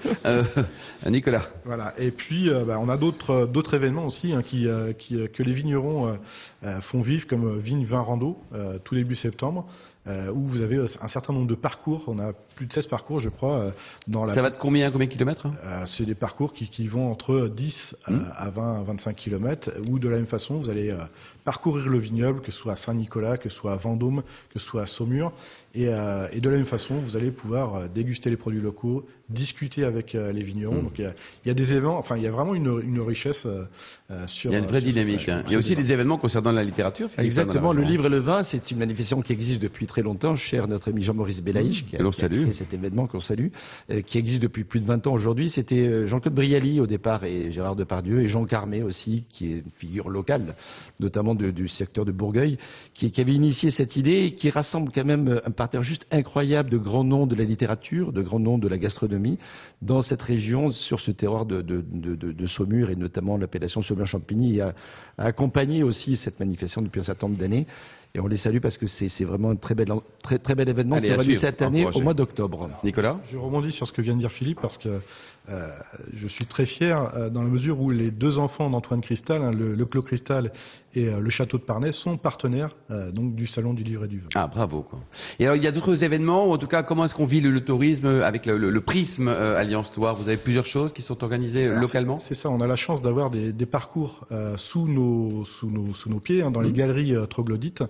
Nicolas. 1.08 1.50
Voilà. 1.66 1.94
Et 2.00 2.12
puis, 2.12 2.50
ben, 2.50 2.80
on 2.80 2.90
a 2.90 2.98
d'autres 2.98 3.46
d'autres 3.46 3.74
événements 3.74 4.06
aussi 4.06 4.34
hein, 4.34 4.44
qui, 4.44 4.68
euh, 4.68 4.94
euh, 5.12 5.28
que 5.28 5.44
les 5.44 5.54
vignerons 5.54 6.15
euh, 6.64 6.82
font 6.82 7.02
vivre, 7.02 7.28
comme 7.28 7.60
Vigne 7.60 7.86
Vin 7.86 8.02
Rando, 8.02 8.38
tout 8.84 8.96
début 8.96 9.16
septembre, 9.16 9.66
où 10.08 10.46
vous 10.46 10.62
avez 10.62 10.78
un 10.78 11.08
certain 11.08 11.34
nombre 11.34 11.48
de 11.48 11.56
parcours. 11.56 12.04
On 12.08 12.20
a 12.20 12.34
plus 12.56 12.68
de 12.68 12.74
16 12.74 12.88
parcours, 12.88 13.20
je 13.20 13.30
crois. 13.30 13.72
dans 14.08 14.24
la... 14.24 14.34
Ça 14.34 14.42
va 14.42 14.52
de 14.52 14.58
combien, 14.58 14.92
combien 14.92 15.08
de 15.08 15.12
kilomètres 15.12 15.48
C'est 15.88 16.06
des 16.06 16.16
parcours 16.16 16.54
qui, 16.54 16.70
qui, 16.70 16.88
vont 16.88 17.12
entre 17.12 17.48
10 17.48 17.96
mmh. 18.08 18.18
à 18.36 18.50
20, 18.50 18.84
25 18.84 19.16
kilomètres, 19.16 19.72
où 19.90 20.00
de 20.00 20.08
la 20.08 20.18
même 20.18 20.28
façon, 20.28 20.60
vous 20.60 20.70
allez 20.70 20.96
parcourir 21.44 21.88
le 21.88 21.98
vignoble, 21.98 22.42
que 22.42 22.52
ce 22.52 22.60
soit 22.60 22.74
à 22.74 22.76
Saint-Nicolas, 22.76 23.38
que 23.38 23.50
ce 23.50 23.56
soit 23.56 23.74
à 23.74 23.78
Vendôme, 23.78 24.22
que 24.54 24.60
ce 24.60 24.66
soit 24.66 24.84
à 24.84 24.88
Saumur. 24.88 25.34
Et, 25.74 25.86
et, 25.86 26.40
de 26.40 26.50
la 26.50 26.58
même 26.58 26.66
façon, 26.66 27.00
vous 27.00 27.18
allez 27.18 27.32
pouvoir 27.32 27.90
déguster 27.90 28.30
les 28.30 28.38
produits 28.38 28.62
locaux, 28.62 29.06
discuter 29.30 29.84
avec 29.84 30.14
les 30.14 30.44
vignerons. 30.44 30.82
Mmh. 30.82 30.84
Donc 30.84 30.94
il 31.00 31.04
y, 31.04 31.08
a, 31.08 31.14
il 31.44 31.48
y, 31.48 31.52
a, 31.52 31.54
des 31.54 31.72
événements, 31.72 31.98
enfin 31.98 32.18
il 32.18 32.24
y 32.24 32.28
a 32.28 32.32
vraiment 32.32 32.56
une, 32.56 32.80
une 32.84 33.02
richesse 33.02 33.46
euh, 33.46 33.66
euh, 34.12 34.28
sur. 34.28 34.52
Il 34.52 34.54
y 34.54 34.58
a 34.58 34.60
une 34.60 34.66
vraie 34.66 34.82
dynamique. 34.82 35.28
Hein. 35.30 35.44
Il 35.48 35.54
y 35.54 35.56
a 35.56 35.58
aussi 35.58 35.76
des 35.76 35.92
événements 35.92 36.05
concernant 36.18 36.52
la 36.52 36.64
littérature. 36.64 37.10
Exactement. 37.18 37.74
le 37.74 37.84
livre 37.84 38.06
et 38.06 38.10
le 38.10 38.20
vin, 38.20 38.44
c'est 38.44 38.72
une 38.72 38.78
manifestation 38.78 39.22
qui 39.22 39.34
existe 39.34 39.62
depuis 39.62 39.88
très 39.88 40.02
longtemps. 40.02 40.36
Cher 40.36 40.68
notre 40.68 40.90
ami 40.90 41.04
Jean-Maurice 41.04 41.42
Belaïch, 41.42 41.84
mmh. 41.84 41.88
qui, 41.88 41.96
a, 41.96 42.28
créé 42.28 42.54
cet 42.54 42.74
événement 42.74 43.08
qu'on 43.08 43.20
salue, 43.20 43.48
euh, 43.92 44.02
qui 44.02 44.18
existe 44.18 44.42
depuis 44.42 44.64
plus 44.64 44.80
de 44.80 44.86
20 44.86 45.08
ans 45.08 45.14
aujourd'hui. 45.14 45.50
C'était 45.50 46.08
Jean-Claude 46.08 46.36
Brialy 46.36 46.80
au 46.80 46.88
départ 46.88 47.24
et 47.24 47.52
Gérard 47.52 47.76
Depardieu 47.76 48.22
et 48.22 48.30
Jean 48.30 48.46
Carmé 48.46 48.84
aussi, 48.84 49.26
qui 49.30 49.52
est 49.52 49.58
une 49.58 49.72
figure 49.76 50.10
locale, 50.10 50.56
notamment 51.00 51.36
du 51.36 51.68
secteur 51.68 52.06
de 52.06 52.12
Bourgueil, 52.12 52.58
qui, 52.94 53.12
qui, 53.12 53.22
avait 53.22 53.34
initié 53.34 53.72
cette 53.72 53.96
idée 53.96 54.26
et 54.26 54.36
qui 54.36 54.50
rassemble 54.50 54.92
quand 54.94 55.06
même 55.06 55.42
un 55.46 55.52
parterre 55.52 55.82
juste 55.82 56.06
incroyable 56.12 56.70
de 56.70 56.78
grands 56.78 57.04
noms 57.04 57.28
de 57.28 57.36
la 57.36 57.44
littérature, 57.44 58.14
de 58.14 58.22
grands 58.22 58.40
noms 58.40 58.58
de 58.58 58.68
la 58.68 58.78
gastronomie 58.78 59.38
dans 59.82 60.02
cette 60.02 60.22
région, 60.22 60.70
sur 60.70 61.00
ce 61.00 61.12
terroir 61.12 61.46
de, 61.46 61.62
de, 61.62 61.84
de, 61.92 62.16
de 62.32 62.46
Saumur 62.46 62.90
et 62.90 62.96
notamment 62.96 63.38
l'appellation 63.38 63.82
Saumur-Champigny, 63.82 64.62
a, 64.62 64.74
a 65.18 65.26
accompagné 65.26 65.84
aussi 65.84 65.95
cette 66.16 66.40
manifestation 66.40 66.82
depuis 66.82 67.00
un 67.00 67.04
certain 67.04 67.28
nombre 67.28 67.40
d'années. 67.40 67.66
Et 68.16 68.20
on 68.22 68.28
les 68.28 68.38
salue 68.38 68.60
parce 68.60 68.78
que 68.78 68.88
c'est 68.88 69.26
vraiment 69.26 69.50
un 69.50 69.58
très 69.58 69.76
bel, 69.76 69.92
très, 70.24 70.40
très 70.40 70.56
bel 70.56 70.70
événement 70.70 71.02
qui 71.02 71.12
aura 71.12 71.24
lieu 71.24 71.36
cette 71.36 71.62
année 71.62 71.86
au 71.86 72.02
mois 72.02 72.14
d'octobre. 72.14 72.70
Nicolas 72.84 73.20
Je 73.30 73.38
rebondis 73.38 73.74
sur 73.74 73.86
ce 73.86 73.92
que 73.92 74.02
vient 74.02 74.16
de 74.16 74.20
dire 74.20 74.32
Philippe 74.32 74.62
parce 74.62 74.78
que 74.78 75.02
euh, 75.50 75.70
je 76.14 76.28
suis 76.28 76.46
très 76.46 76.66
fier 76.66 77.12
euh, 77.16 77.30
dans 77.30 77.44
la 77.44 77.50
mesure 77.50 77.80
où 77.80 77.92
les 77.92 78.10
deux 78.10 78.40
enfants 78.40 78.70
d'Antoine 78.70 79.02
Cristal, 79.02 79.44
hein, 79.44 79.52
le, 79.52 79.76
le, 79.76 79.86
Clos 79.86 80.02
Cristal 80.02 80.52
et 80.96 81.10
euh, 81.10 81.20
le 81.20 81.30
Château 81.30 81.58
de 81.58 81.64
Parnay, 81.64 81.92
sont 81.92 82.18
partenaires 82.18 82.76
donc 82.90 83.36
du 83.36 83.46
Salon 83.46 83.74
du 83.74 83.84
Livre 83.84 84.06
et 84.06 84.08
du 84.08 84.20
Vin. 84.20 84.30
Ah, 84.34 84.48
bravo. 84.48 84.82
Quoi. 84.82 85.00
Et 85.40 85.46
alors, 85.46 85.56
il 85.56 85.64
y 85.64 85.68
a 85.68 85.72
d'autres 85.72 86.04
événements, 86.04 86.50
en 86.50 86.58
tout 86.58 86.68
cas, 86.68 86.84
comment 86.84 87.06
est-ce 87.06 87.14
qu'on 87.14 87.26
vit 87.26 87.42
le, 87.42 87.64
tourisme 87.64 88.08
avec 88.08 88.46
le, 88.46 88.58
le 88.58 88.82
prisme 88.82 89.28
Alliance 89.28 89.96
Loire? 89.96 90.16
Vous 90.16 90.28
avez 90.28 90.38
plusieurs 90.38 90.66
choses 90.66 90.94
qui 90.94 91.02
sont 91.02 91.24
organisées 91.24 91.68
localement? 91.68 92.20
C'est 92.20 92.36
ça, 92.36 92.50
on 92.50 92.62
a 92.62 92.68
la 92.68 92.76
chance 92.76 93.02
d'avoir 93.02 93.30
des, 93.30 93.52
des, 93.54 93.66
parcours 93.66 94.26
sous, 94.58 94.88
nos, 94.88 95.46
sous, 95.46 95.70
nos, 95.70 95.94
sous 95.94 96.10
nos 96.10 96.20
pieds, 96.20 96.42
hein, 96.42 96.52
dans 96.52 96.62
les 96.62 96.70
mmh. 96.70 96.74
galeries 96.74 97.16
troglodytes, 97.30 97.84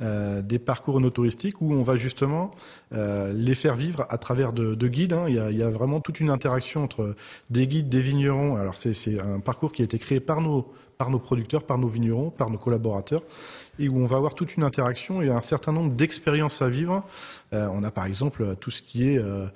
des 0.00 0.58
parcours 0.58 1.00
no 1.00 1.10
touristiques 1.10 1.60
où 1.60 1.72
on 1.72 1.82
va 1.82 1.96
justement 1.96 2.50
les 2.92 3.54
faire 3.54 3.76
vivre 3.76 4.04
à 4.08 4.18
travers 4.18 4.52
de, 4.52 4.74
de 4.74 4.88
guides. 4.88 5.12
Hein. 5.12 5.26
Il, 5.28 5.34
y 5.34 5.62
a, 5.62 5.70
vraiment 5.70 6.00
toute 6.00 6.20
une 6.20 6.30
interaction 6.30 6.82
entre 6.84 7.14
des 7.50 7.66
guides, 7.66 7.88
des 7.88 8.02
vignerons. 8.02 8.56
Alors 8.56 8.76
c'est 8.76 9.20
un 9.20 9.40
parcours 9.40 9.72
qui 9.72 9.82
a 9.82 9.84
été 9.84 9.98
créé 9.98 10.20
par 10.20 10.40
nos, 10.40 10.66
producteurs, 11.18 11.64
par 11.64 11.78
nos 11.78 11.88
vignerons, 11.88 12.30
par 12.30 12.50
nos 12.50 12.58
collaborateurs, 12.58 13.22
et 13.78 13.88
où 13.88 13.98
on 13.98 14.06
va 14.06 14.16
avoir 14.16 14.34
toute 14.34 14.56
une 14.56 14.62
interaction 14.62 15.22
et 15.22 15.30
un 15.30 15.40
certain 15.40 15.72
nombre 15.72 15.94
d'expériences 15.94 16.60
à 16.62 16.68
vivre. 16.68 17.04
Euh, 17.52 17.68
on 17.72 17.82
a 17.82 17.90
par 17.90 18.06
exemple 18.06 18.56
tout 18.60 18.70
ce 18.70 18.82
qui 18.82 19.08
est 19.08 19.18
euh, 19.18 19.46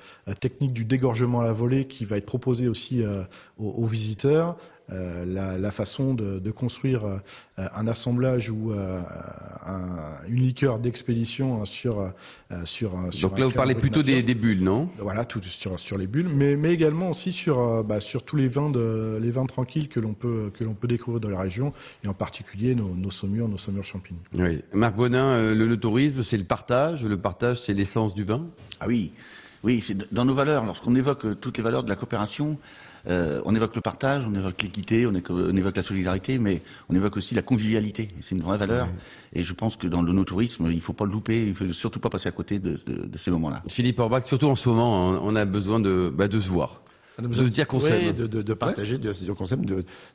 technique 0.40 0.72
du 0.72 0.84
dégorgement 0.84 1.40
à 1.40 1.44
la 1.44 1.52
volée 1.52 1.86
qui 1.86 2.04
va 2.04 2.16
être 2.16 2.26
proposé 2.26 2.68
aussi 2.68 3.02
euh, 3.02 3.22
aux, 3.58 3.86
visiteurs. 3.86 4.56
Euh, 4.92 5.24
la, 5.26 5.58
la, 5.58 5.72
façon 5.72 6.14
de, 6.14 6.38
de 6.38 6.50
construire 6.52 7.04
euh, 7.04 7.18
un 7.56 7.88
assemblage 7.88 8.50
ou 8.50 8.72
euh, 8.72 9.02
un, 9.66 10.24
une 10.28 10.42
liqueur 10.42 10.78
d'expédition 10.78 11.64
sur, 11.64 12.12
sur, 12.64 12.92
sur. 13.10 13.30
Donc 13.30 13.38
là, 13.38 13.46
vous 13.46 13.52
parlez 13.52 13.74
plutôt 13.74 14.04
des, 14.04 14.22
des, 14.22 14.36
bulles, 14.36 14.62
non? 14.62 14.88
Voilà, 14.98 15.24
tout 15.24 15.42
sur, 15.42 15.80
sur 15.80 15.98
les 15.98 16.06
bulles, 16.06 16.28
mais, 16.28 16.54
mais 16.54 16.72
également 16.72 17.10
aussi 17.10 17.32
sur, 17.32 17.82
bah, 17.82 17.98
sur 18.00 18.22
tous 18.22 18.36
les 18.36 18.46
vins, 18.46 18.70
de, 18.70 19.18
les 19.20 19.32
vins 19.32 19.46
tranquilles 19.46 19.88
que 19.88 19.98
l'on 19.98 20.14
peut, 20.14 20.52
que 20.56 20.62
l'on 20.62 20.74
peut 20.74 20.86
découvrir 20.86 21.20
dans 21.20 21.30
la 21.30 21.40
région, 21.40 21.72
et 22.04 22.08
en 22.08 22.14
particulier 22.14 22.76
nos, 22.76 22.94
nos 22.94 23.10
saumures, 23.10 23.48
nos 23.48 23.58
saumures 23.58 23.84
champignons. 23.84 24.20
Oui. 24.34 24.62
Marc 24.72 24.94
Bonin, 24.94 25.52
le, 25.52 25.66
le 25.66 25.76
tourisme, 25.80 26.22
c'est 26.22 26.38
le 26.38 26.44
partage. 26.44 27.04
Le 27.04 27.16
partage, 27.16 27.60
c'est 27.66 27.74
l'essence 27.74 28.14
du 28.14 28.22
vin? 28.22 28.46
Ah 28.78 28.86
oui. 28.86 29.10
Oui, 29.66 29.82
c'est 29.84 30.14
dans 30.14 30.24
nos 30.24 30.34
valeurs. 30.34 30.64
Lorsqu'on 30.64 30.94
évoque 30.94 31.40
toutes 31.40 31.56
les 31.56 31.62
valeurs 31.64 31.82
de 31.82 31.88
la 31.88 31.96
coopération, 31.96 32.56
euh, 33.08 33.42
on 33.44 33.52
évoque 33.52 33.74
le 33.74 33.80
partage, 33.80 34.22
on 34.24 34.32
évoque 34.32 34.62
l'équité, 34.62 35.08
on, 35.08 35.12
évoque 35.56 35.76
la 35.76 35.82
solidarité, 35.82 36.38
mais 36.38 36.62
on 36.88 36.94
évoque 36.94 37.16
aussi 37.16 37.34
la 37.34 37.42
convivialité. 37.42 38.06
C'est 38.20 38.36
une 38.36 38.42
vraie 38.42 38.58
valeur. 38.58 38.86
Et 39.32 39.42
je 39.42 39.52
pense 39.54 39.74
que 39.74 39.88
dans 39.88 40.02
le 40.02 40.12
no-tourisme, 40.12 40.66
il 40.70 40.76
ne 40.76 40.80
faut 40.80 40.92
pas 40.92 41.04
le 41.04 41.10
louper, 41.10 41.46
il 41.46 41.48
ne 41.48 41.54
faut 41.54 41.72
surtout 41.72 41.98
pas 41.98 42.10
passer 42.10 42.28
à 42.28 42.32
côté 42.32 42.60
de, 42.60 42.76
ces 43.16 43.32
moments-là. 43.32 43.64
Philippe 43.66 43.98
Orbach, 43.98 44.26
surtout 44.26 44.46
en 44.46 44.54
ce 44.54 44.68
moment, 44.68 45.18
on 45.20 45.34
a 45.34 45.44
besoin 45.44 45.80
de, 45.80 46.14
bah, 46.16 46.28
de 46.28 46.38
se 46.38 46.48
voir. 46.48 46.80
De 47.18 47.48
dire 47.48 47.66
qu'on 47.66 47.80
oui, 47.80 48.12
de, 48.12 48.26
de, 48.26 48.42
de, 48.42 48.54
partager, 48.54 48.98
de 48.98 49.10
dire 49.10 49.34
qu'on 49.34 49.46
s'aime, 49.46 49.64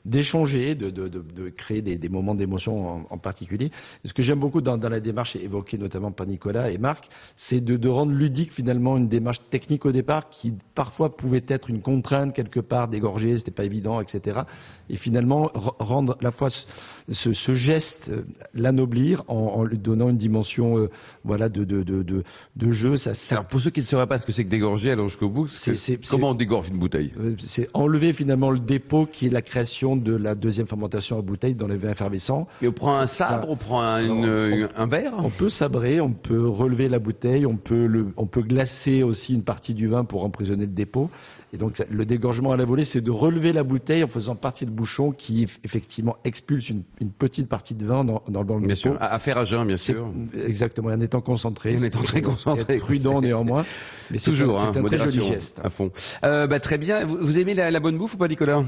d'échanger, 0.06 0.76
de, 0.76 0.92
de, 0.92 1.08
de, 1.08 1.50
créer 1.50 1.82
des, 1.82 1.98
des 1.98 2.10
moments 2.10 2.36
d'émotion 2.36 3.08
en, 3.10 3.18
particulier. 3.18 3.72
ce 4.06 4.14
que 4.14 4.22
j'aime 4.22 4.40
beaucoup 4.40 4.62
dans, 4.62 4.78
dans, 4.78 4.90
la 4.90 5.00
démarche 5.00 5.36
évoquée 5.36 5.80
notamment 5.80 6.12
par 6.12 6.28
Nicolas 6.28 6.70
et 6.70 6.78
Marc, 6.78 7.10
c'est 7.36 7.60
de, 7.60 7.90
rendre 7.90 8.12
ludique 8.12 8.54
finalement 8.54 8.98
une 8.98 9.08
démarche 9.08 9.42
technique 9.50 9.86
au 9.88 9.92
départ 9.92 10.30
qui 10.30 10.54
parfois 10.76 11.18
pouvait 11.18 11.44
être 11.48 11.72
une 11.72 11.82
contrainte 11.82 12.36
quelque 12.36 12.60
part, 12.60 12.88
dégorgée, 12.88 13.36
c'était 13.40 13.50
pas 13.50 13.66
évident, 13.66 14.00
etc. 14.00 14.42
Et 14.88 14.98
finalement 14.98 15.50
rendre 15.54 16.18
la 16.22 16.32
fois 16.32 16.50
ce, 16.52 17.34
ce 17.34 17.56
geste, 17.56 18.10
euh, 18.10 18.24
l'anoblir 18.54 19.24
en, 19.28 19.36
en, 19.36 19.64
lui 19.64 19.80
donnant 19.80 20.10
une 20.10 20.18
dimension 20.18 20.78
euh, 20.78 20.90
voilà 21.24 21.50
de, 21.50 21.64
de, 21.64 21.82
de, 21.82 22.24
de, 22.56 22.72
jeu. 22.72 22.98
Ça, 22.98 23.16
ça... 23.16 23.36
Alors 23.36 23.48
pour 23.48 23.60
ceux 23.60 23.72
qui 23.72 23.80
ne 23.80 23.86
sauraient 23.86 24.08
pas 24.08 24.20
ce 24.20 24.26
que 24.26 24.32
c'est 24.32 24.44
que 24.44 24.50
dégorger, 24.50 24.92
alors 24.92 25.10
jusqu'au 25.10 25.30
bout, 25.30 25.48
c'est, 25.48 26.00
comment 26.08 26.30
on 26.30 26.34
dégorge 26.36 26.70
une 26.70 26.78
bouteille? 26.78 26.91
Euh, 26.96 27.36
c'est 27.40 27.70
enlever 27.74 28.14
finalement 28.14 28.52
le 28.52 28.60
dépôt 28.60 29.06
qui 29.06 29.28
est 29.28 29.30
la 29.30 29.42
création 29.42 29.96
de 29.96 30.16
la 30.16 30.36
deuxième 30.36 30.68
fermentation 30.68 31.18
en 31.18 31.22
bouteille 31.22 31.56
dans 31.56 31.68
les 31.68 31.78
vins 31.78 31.92
effervescents. 31.92 32.48
Et 32.62 32.68
on 32.68 32.72
prend 32.72 32.98
un 32.98 33.08
sabre, 33.08 33.50
on 33.50 33.56
prend 33.56 33.82
un, 33.82 34.88
verre? 34.88 35.14
On 35.18 35.30
peut 35.30 35.50
sabrer, 35.50 36.02
on 36.02 36.14
peut 36.14 36.48
relever 36.48 36.90
la 36.90 37.00
bouteille, 37.00 37.46
on 37.46 37.58
peut, 37.58 37.86
le, 37.86 38.08
on 38.18 38.26
peut 38.26 38.42
glacer 38.42 39.04
aussi 39.04 39.34
une 39.34 39.44
partie 39.44 39.74
du 39.74 39.88
vin 39.88 40.04
pour 40.06 40.24
emprisonner 40.24 40.66
le 40.66 40.74
dépôt. 40.74 41.10
Et 41.54 41.58
donc 41.58 41.84
le 41.90 42.06
dégorgement 42.06 42.52
à 42.52 42.58
la 42.58 42.66
volée, 42.66 42.86
c'est 42.86 43.02
de 43.02 43.12
relever 43.12 43.52
la 43.52 43.64
bouteille 43.64 44.04
en 44.04 44.08
faisant 44.08 44.36
partie 44.36 44.66
le 44.66 44.72
bouchon 44.72 45.12
qui 45.12 45.48
effectivement 45.64 46.16
expulse 46.24 46.70
une, 46.70 46.84
petite 47.18 47.50
partie 47.50 47.76
de 47.76 47.86
vin 47.86 48.04
dans, 48.04 48.24
dans, 48.30 48.58
le 48.58 48.66
bien 48.66 48.76
Sûr, 48.76 48.98
à, 49.00 49.20
faire 49.20 49.38
à 49.38 49.44
jeun, 49.44 49.68
bien 49.68 49.78
sûr. 49.78 50.12
Exactement, 50.48 50.90
en 50.90 51.02
étant 51.02 51.22
concentré. 51.22 51.78
En 51.78 51.84
étant 51.84 52.04
très 52.04 52.22
concentré. 52.22 52.78
Prudent 52.78 53.22
néanmoins. 53.22 53.66
Mais 54.10 54.18
Toujours, 54.18 54.60
un, 54.60 54.70
hein, 54.70 54.84
très 54.84 54.98
joli 54.98 55.24
geste. 55.24 55.60
À 55.64 55.70
fond. 55.70 55.92
Euh, 56.24 56.48
bah, 56.48 56.60
très 56.60 56.78
bien. 56.78 56.81
Vous, 57.06 57.38
aimez 57.38 57.54
la, 57.54 57.80
bonne 57.80 57.98
bouffe 57.98 58.16
ou 58.16 58.18
pas, 58.18 58.28
Nicolas? 58.28 58.64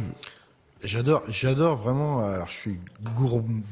J'adore, 0.84 1.24
j'adore 1.30 1.78
vraiment. 1.78 2.22
Alors, 2.28 2.50
je 2.50 2.58
suis 2.58 2.80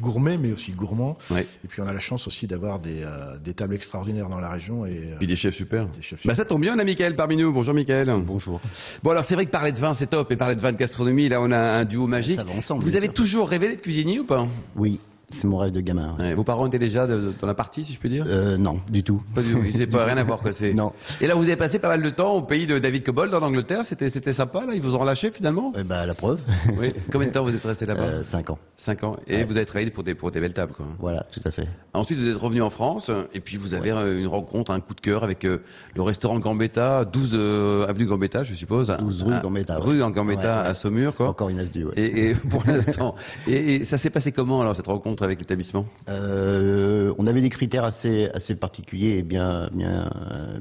gourmet, 0.01 0.37
mais 0.37 0.53
aussi 0.53 0.71
gourmand. 0.71 1.17
Et 1.31 1.67
puis, 1.67 1.81
on 1.81 1.87
a 1.87 1.93
la 1.93 1.99
chance 1.99 2.25
aussi 2.25 2.47
d'avoir 2.47 2.79
des, 2.79 3.03
euh, 3.03 3.37
des, 3.43 3.53
tables 3.53 3.75
extraordinaires 3.75 4.29
dans 4.29 4.39
la 4.39 4.49
région 4.49 4.85
et, 4.85 5.15
puis 5.17 5.27
des 5.27 5.35
chefs 5.35 5.55
super. 5.55 5.87
Des 5.89 6.01
chefs 6.01 6.25
bah, 6.25 6.35
ça 6.35 6.45
tombe 6.45 6.61
bien, 6.61 6.75
on 6.75 6.79
a 6.79 6.85
Michael 6.85 7.15
parmi 7.15 7.35
nous. 7.35 7.51
Bonjour, 7.51 7.73
Michael. 7.73 8.09
Bonjour. 8.25 8.61
Bon, 9.03 9.11
alors 9.11 9.25
c'est 9.25 9.35
vrai 9.35 9.45
que 9.45 9.51
parler 9.51 9.73
de 9.73 9.79
vin, 9.79 9.93
c'est 9.93 10.07
top, 10.07 10.31
et 10.31 10.37
parler 10.37 10.55
de 10.55 10.61
vin 10.61 10.71
de 10.71 10.77
gastronomie, 10.77 11.27
là, 11.27 11.41
on 11.41 11.51
a 11.51 11.59
un 11.59 11.85
duo 11.85 12.07
magique. 12.07 12.39
Vous 12.69 12.95
avez 12.95 13.09
toujours 13.09 13.49
rêvé 13.49 13.67
d'être 13.67 13.81
cuisinier 13.81 14.19
ou 14.19 14.25
pas? 14.25 14.47
Oui. 14.75 14.99
C'est 15.33 15.47
mon 15.47 15.57
rêve 15.57 15.71
de 15.71 15.81
gamin. 15.81 16.15
vos 16.35 16.43
parents 16.43 16.67
étaient 16.67 16.79
déjà 16.79 17.07
dans 17.07 17.47
la 17.47 17.53
partie, 17.53 17.83
si 17.83 17.93
je 17.93 17.99
peux 17.99 18.09
dire 18.09 18.25
euh, 18.27 18.57
Non, 18.57 18.79
du 18.89 19.03
tout. 19.03 19.21
Pas 19.35 19.41
du 19.41 19.53
tout. 19.53 19.59
Ils 19.63 19.73
n'avaient 19.73 19.87
pas 19.87 20.05
rien 20.05 20.17
à 20.17 20.23
voir. 20.23 20.39
Quoi. 20.39 20.51
Non. 20.73 20.93
Et 21.19 21.27
là, 21.27 21.35
vous 21.35 21.43
avez 21.43 21.55
passé 21.55 21.79
pas 21.79 21.87
mal 21.87 22.01
de 22.01 22.09
temps 22.09 22.35
au 22.35 22.41
pays 22.41 22.67
de 22.67 22.79
David 22.79 23.03
Cobold, 23.03 23.33
en 23.33 23.41
Angleterre. 23.41 23.83
C'était, 23.85 24.33
sympa, 24.33 24.65
là 24.65 24.73
Ils 24.73 24.81
vous 24.81 24.95
ont 24.95 24.99
relâché, 24.99 25.31
finalement 25.31 25.73
eh 25.77 25.83
ben, 25.83 26.05
La 26.05 26.13
preuve. 26.13 26.39
Oui. 26.79 26.93
Combien 27.11 27.27
de 27.27 27.33
temps 27.33 27.43
vous 27.43 27.53
êtes 27.53 27.63
resté 27.63 27.85
là-bas 27.85 28.03
euh, 28.03 28.23
Cinq 28.23 28.49
ans. 28.49 28.57
Cinq 28.77 29.03
ans. 29.03 29.15
Et 29.27 29.43
vous 29.43 29.57
avez 29.57 29.65
travaillé 29.65 29.91
pour 29.91 30.03
des, 30.03 30.15
pour 30.15 30.31
des 30.31 30.39
belles 30.39 30.53
tables, 30.53 30.73
quoi. 30.73 30.85
Voilà, 30.99 31.25
tout 31.31 31.41
à 31.45 31.51
fait. 31.51 31.67
Ensuite, 31.93 32.17
vous 32.19 32.27
êtes 32.27 32.37
revenu 32.37 32.61
en 32.61 32.69
France, 32.69 33.11
et 33.33 33.39
puis 33.39 33.57
vous 33.57 33.73
avez 33.73 33.91
euh, 33.91 34.19
une 34.19 34.27
rencontre, 34.27 34.71
un 34.71 34.79
coup 34.79 34.93
de 34.93 35.01
cœur 35.01 35.23
avec 35.23 35.45
euh, 35.45 35.59
le 35.95 36.01
restaurant 36.01 36.39
Gambetta, 36.39 37.05
12 37.05 37.87
avenue 37.87 38.05
Gambetta, 38.05 38.43
je 38.43 38.53
suppose. 38.53 38.87
12 38.99 39.23
rue 39.23 39.39
Gambetta. 39.41 39.77
Rue 39.77 39.99
Gambetta 40.11 40.61
à 40.61 40.73
Saumur, 40.73 41.15
quoi. 41.15 41.29
Encore 41.29 41.51
inassidu, 41.51 41.85
oui. 41.85 41.91
Et, 41.97 42.29
et 42.29 42.35
pour 42.35 42.63
l'instant. 42.67 43.15
et, 43.47 43.75
et 43.75 43.83
ça 43.85 43.97
s'est 43.97 44.09
passé 44.09 44.31
comment, 44.31 44.61
alors, 44.61 44.75
cette 44.75 44.87
rencontre? 44.87 45.20
Avec 45.23 45.39
l'établissement 45.39 45.85
euh, 46.09 47.13
on 47.17 47.27
avait 47.27 47.41
des 47.41 47.49
critères 47.49 47.83
assez, 47.83 48.29
assez 48.33 48.55
particuliers 48.55 49.17
et 49.17 49.23
bien, 49.23 49.69
bien, 49.73 50.09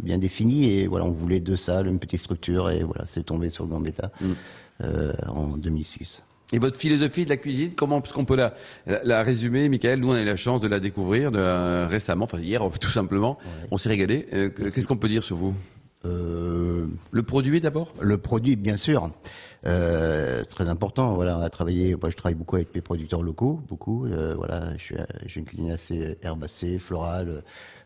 bien 0.02 0.18
définis. 0.18 0.70
Et 0.70 0.86
voilà, 0.86 1.04
on 1.04 1.12
voulait 1.12 1.40
deux 1.40 1.56
salles, 1.56 1.86
une 1.86 1.98
petite 1.98 2.20
structure. 2.20 2.70
Et 2.70 2.82
voilà, 2.82 3.04
c'est 3.06 3.24
tombé 3.24 3.50
sur 3.50 3.66
Gambetta 3.66 4.10
mm. 4.20 4.32
euh, 4.82 5.12
en 5.28 5.56
2006. 5.56 6.22
Et 6.52 6.58
votre 6.58 6.78
philosophie 6.78 7.24
de 7.24 7.30
la 7.30 7.36
cuisine, 7.36 7.72
comment 7.76 8.02
est-ce 8.02 8.12
qu'on 8.12 8.24
peut 8.24 8.36
la, 8.36 8.54
la, 8.86 9.22
résumer, 9.22 9.68
Michael 9.68 10.00
Nous, 10.00 10.08
on 10.08 10.14
a 10.14 10.22
eu 10.22 10.24
la 10.24 10.36
chance 10.36 10.60
de 10.60 10.66
la 10.66 10.80
découvrir 10.80 11.30
de, 11.30 11.86
récemment, 11.86 12.24
enfin 12.24 12.40
hier, 12.40 12.62
tout 12.80 12.90
simplement. 12.90 13.38
On 13.70 13.78
s'est 13.78 13.88
régalé. 13.88 14.26
Euh, 14.32 14.50
qu'est-ce 14.50 14.86
qu'on 14.86 14.96
peut 14.96 15.08
dire 15.08 15.22
sur 15.22 15.36
vous? 15.36 15.54
Euh, 16.04 16.86
Le 17.10 17.22
produit 17.22 17.60
d'abord? 17.60 17.92
Le 18.00 18.18
produit, 18.18 18.56
bien 18.56 18.76
sûr. 18.76 19.10
Euh, 19.66 20.42
c'est 20.44 20.50
très 20.50 20.68
important. 20.68 21.14
Voilà, 21.14 21.38
on 21.38 21.42
a 21.42 21.50
travaillé. 21.50 21.94
Moi, 21.94 22.10
je 22.10 22.16
travaille 22.16 22.34
beaucoup 22.34 22.56
avec 22.56 22.74
mes 22.74 22.80
producteurs 22.80 23.22
locaux, 23.22 23.60
beaucoup. 23.68 24.06
Euh, 24.06 24.34
voilà, 24.34 24.72
j'ai 24.76 24.96
une 25.36 25.44
cuisine 25.44 25.70
assez 25.70 26.16
herbacée, 26.22 26.78
florale, 26.78 27.42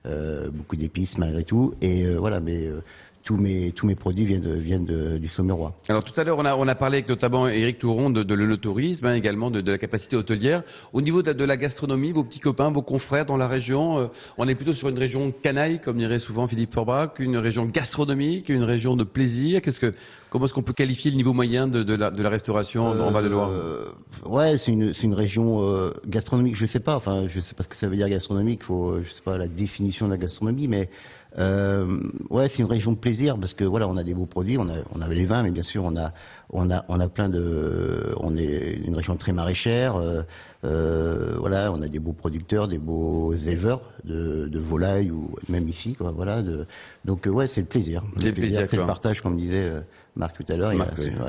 euh, 0.07 0.51
beaucoup 0.51 0.77
d'épices 0.77 1.19
malgré 1.19 1.45
tout. 1.45 1.75
Et 1.81 2.05
euh, 2.05 2.17
voilà, 2.19 2.41
mais 2.41 2.67
euh, 2.67 2.81
tous 3.25 3.37
mes, 3.37 3.73
tous 3.73 3.87
mes 3.87 3.95
produits 3.95 4.27
viennent, 4.27 4.59
viennent 4.59 4.85
de, 4.85 5.17
du 5.17 5.29
Sommerois. 5.29 5.75
Alors 5.89 6.05
tout 6.05 6.19
à 6.21 6.25
l'heure, 6.25 6.37
on 6.39 6.45
a, 6.45 6.55
on 6.55 6.69
a 6.69 6.75
parlé 6.75 6.99
avec 6.99 7.09
notamment 7.09 7.49
Éric 7.49 7.79
Touron 7.79 8.11
de, 8.11 8.23
de 8.23 8.35
l'œnotourisme, 8.35 9.07
hein, 9.07 9.15
également 9.15 9.51
de, 9.51 9.63
de, 9.63 9.73
la 9.73 9.79
capacité 9.79 10.15
hôtelière. 10.15 10.63
Au 10.93 11.01
niveau 11.01 11.23
de, 11.23 11.33
de, 11.33 11.45
la 11.45 11.57
gastronomie, 11.57 12.13
vos 12.13 12.23
petits 12.23 12.41
copains, 12.41 12.71
vos 12.71 12.83
confrères 12.83 13.25
dans 13.25 13.39
la 13.39 13.49
région, 13.49 13.99
euh, 13.99 14.07
on 14.37 14.47
est 14.47 14.55
plutôt 14.55 14.75
sur 14.75 14.91
une 14.91 14.99
région 14.99 15.33
canaille, 15.43 15.81
comme 15.81 15.97
dirait 15.97 16.19
souvent 16.19 16.47
Philippe 16.47 16.75
Forbach, 16.75 17.19
une 17.19 17.39
région 17.39 17.65
gastronomique, 17.65 18.51
une 18.51 18.63
région 18.63 18.95
de 18.95 19.05
plaisir. 19.05 19.63
Qu'est-ce 19.63 19.81
que, 19.81 19.95
comment 20.29 20.45
est-ce 20.45 20.53
qu'on 20.53 20.63
peut 20.63 20.75
qualifier 20.75 21.11
le 21.11 21.17
niveau 21.17 21.33
moyen 21.33 21.67
de, 21.67 21.83
de, 21.83 21.95
la, 21.95 22.11
de 22.11 22.23
la 22.23 22.29
restauration 22.29 22.85
en 22.85 23.11
Val-de-Loire? 23.11 23.49
euh, 23.51 23.87
Ouais, 24.27 24.59
c'est 24.59 24.73
une, 24.73 24.93
une 25.03 25.15
région 25.15 25.63
euh, 25.63 25.93
gastronomique. 26.07 26.57
Je 26.57 26.67
sais 26.67 26.81
pas, 26.81 26.95
enfin, 26.97 27.27
je 27.27 27.41
sais 27.41 27.55
pas 27.55 27.63
ce 27.63 27.69
que 27.69 27.77
ça 27.77 27.89
veut 27.89 27.97
dire 27.97 28.09
gastronomique. 28.11 28.65
Faut, 28.65 29.03
je 29.03 29.11
sais 29.11 29.23
pas 29.23 29.39
la 29.39 29.49
définition 29.49 30.07
de 30.07 30.11
la 30.13 30.19
gastronomie, 30.19 30.69
mais 30.69 30.91
euh, 31.39 32.01
ouais, 32.31 32.49
c'est 32.49 32.59
une 32.59 32.69
région 32.69 32.93
de 32.93 32.99
plaisir 32.99 33.39
parce 33.39 33.55
que 33.55 33.65
voilà, 33.65 33.89
on 33.89 33.97
a 33.97 34.05
des 34.05 34.15
beaux 34.15 34.27
produits, 34.27 34.57
on 34.59 34.69
a, 34.69 34.85
on 34.95 35.01
avait 35.01 35.15
les 35.15 35.27
vins, 35.27 35.43
mais 35.43 35.51
bien 35.51 35.63
sûr, 35.63 35.85
on 35.85 35.97
a, 35.97 36.13
on 36.51 36.71
a, 36.71 36.85
on 36.89 37.01
a 37.01 37.09
plein 37.09 37.29
de, 37.29 38.15
on 38.19 38.37
est 38.37 38.75
une 38.85 38.95
région 38.95 39.17
très 39.17 39.33
maraîchère. 39.33 39.97
Euh, 39.97 40.23
euh, 40.65 41.35
voilà, 41.39 41.73
on 41.73 41.83
a 41.83 41.89
des 41.89 41.99
beaux 41.99 42.13
producteurs, 42.13 42.69
des 42.69 42.79
beaux 42.79 43.33
éleveurs 43.33 43.83
de, 44.05 44.47
de 44.49 44.59
volailles 44.59 45.11
ou 45.11 45.35
même 45.49 45.69
ici, 45.69 45.95
quoi. 45.95 46.11
Voilà. 46.11 46.43
De, 46.43 46.67
donc 47.05 47.27
ouais, 47.27 47.49
c'est 47.49 47.61
le 47.61 47.67
plaisir. 47.67 48.03
C'est 48.17 48.29
le 48.29 48.35
plaisir, 48.35 48.67
c'est 48.71 48.77
le 48.77 48.87
partage, 48.87 49.21
comme 49.21 49.37
disait 49.37 49.73
Marc 50.17 50.37
tout 50.37 50.53
à 50.53 50.57
l'heure. 50.57 50.73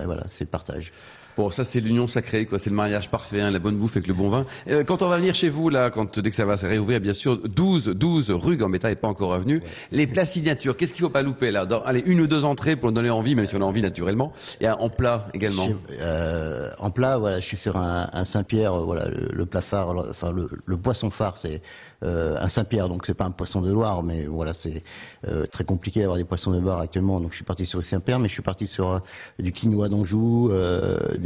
Voilà, 0.05 0.23
c'est 0.31 0.45
le 0.45 0.49
partage. 0.49 0.91
Bon, 1.37 1.49
ça 1.49 1.63
c'est 1.65 1.81
l'union 1.81 2.07
sacrée, 2.07 2.45
quoi. 2.45 2.59
C'est 2.59 2.69
le 2.69 2.75
mariage 2.75 3.09
parfait, 3.09 3.41
hein, 3.41 3.51
la 3.51 3.59
bonne 3.59 3.77
bouffe 3.77 3.97
avec 3.97 4.07
le 4.07 4.13
bon 4.13 4.29
vin. 4.29 4.45
Euh, 4.67 4.83
quand 4.83 5.01
on 5.01 5.09
va 5.09 5.17
venir 5.17 5.35
chez 5.35 5.49
vous, 5.49 5.69
là, 5.69 5.89
quand 5.89 6.17
dès 6.17 6.29
que 6.29 6.35
ça 6.35 6.45
va 6.45 6.55
se 6.55 6.65
réouvrir, 6.65 7.01
bien 7.01 7.13
sûr, 7.13 7.39
12, 7.47 7.87
12 7.95 8.31
rue 8.31 8.55
Gambetta 8.55 8.89
n'est 8.89 8.95
pas 8.95 9.09
encore 9.09 9.31
revenu. 9.31 9.61
Les 9.91 10.07
plats 10.07 10.25
signatures, 10.25 10.77
qu'est-ce 10.77 10.93
qu'il 10.93 11.03
faut 11.03 11.09
pas 11.09 11.21
louper 11.21 11.51
là? 11.51 11.67
Allez, 11.85 12.03
une 12.05 12.21
ou 12.21 12.27
deux 12.27 12.45
entrées 12.45 12.77
pour 12.77 12.91
donner 12.91 13.09
envie, 13.09 13.35
même 13.35 13.47
si 13.47 13.55
on 13.55 13.61
a 13.61 13.65
envie 13.65 13.81
naturellement. 13.81 14.31
Et 14.61 14.69
en 14.69 14.89
plat 14.89 15.27
également. 15.33 15.67
Euh, 15.99 16.71
en 16.79 16.91
plat, 16.91 17.17
voilà, 17.17 17.39
je 17.41 17.45
suis 17.45 17.57
sur 17.57 17.75
un, 17.75 18.09
un 18.13 18.23
Saint-Pierre, 18.23 18.73
euh, 18.73 18.83
voilà, 18.83 19.07
le, 19.09 19.45
plat 19.45 19.61
phare, 19.61 19.93
enfin 20.09 20.31
le, 20.31 20.49
le 20.65 20.77
poisson 20.77 21.09
phare, 21.09 21.37
c'est 21.37 21.61
euh, 22.03 22.35
un 22.39 22.49
Saint-Pierre, 22.49 22.89
donc 22.89 23.05
c'est 23.05 23.13
pas 23.13 23.25
un 23.25 23.31
poisson 23.31 23.61
de 23.61 23.71
Loire, 23.71 24.03
mais 24.03 24.25
voilà, 24.25 24.53
c'est 24.53 24.83
euh, 25.27 25.45
très 25.45 25.63
compliqué 25.63 26.01
d'avoir 26.01 26.17
des 26.17 26.23
poissons 26.23 26.51
de 26.51 26.59
Loire 26.59 26.79
actuellement. 26.79 27.19
Donc 27.19 27.31
je 27.31 27.37
suis 27.37 27.45
parti 27.45 27.65
sur 27.65 27.79
le 27.79 27.83
Saint-Pierre, 27.83 28.19
mais 28.19 28.27
je 28.27 28.33
suis 28.33 28.43
parti 28.43 28.67
sur 28.67 28.89
euh, 28.89 28.99
du 29.39 29.51
quinoa 29.51 29.89
d'Anjou, 29.89 30.51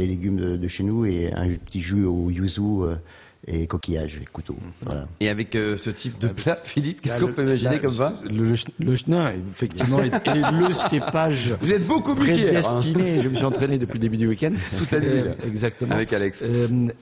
des 0.00 0.06
légumes 0.06 0.56
de, 0.56 0.68
chez 0.68 0.82
nous 0.82 1.04
et 1.04 1.32
un 1.32 1.48
petit 1.54 1.80
jus 1.80 2.04
au 2.04 2.30
yuzu 2.30 2.96
et 3.46 3.66
coquillage 3.66 4.20
et 4.22 4.26
couteau. 4.26 4.56
Voilà. 4.82 5.06
Et 5.20 5.28
avec 5.28 5.52
ce 5.52 5.90
type 5.90 6.18
de 6.18 6.28
plat, 6.28 6.58
Philippe, 6.64 7.00
qu'est-ce 7.00 7.18
qu'on 7.18 7.32
peut 7.32 7.42
imaginer 7.42 7.78
comme 7.78 7.94
ça 7.94 8.14
Le, 8.24 8.54
le, 8.78 8.96
chenin, 8.96 9.32
effectivement, 9.50 10.00
est, 10.00 10.10
le 10.26 10.72
cépage. 10.90 11.54
Vous 11.60 11.72
êtes 11.72 11.86
beaucoup 11.86 12.14
plus 12.14 12.32
prédestiné. 12.32 13.18
Hein. 13.18 13.22
Je 13.22 13.28
me 13.28 13.36
suis 13.36 13.44
entraîné 13.44 13.78
depuis 13.78 13.94
le 13.94 14.00
début 14.00 14.16
du 14.16 14.28
week-end. 14.28 14.52
Toute 14.78 14.90
la 14.90 15.00
nuit. 15.00 15.30
exactement. 15.44 15.94
Avec 15.94 16.12
Alex. 16.12 16.42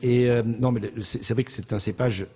et 0.03 0.43
non, 0.45 0.71
mais 0.71 0.83
c'est 1.03 1.35
vrai 1.35 1.45
que 1.45 1.51
c'est 1.51 1.73
un 1.73 1.79
cépage 1.79 2.27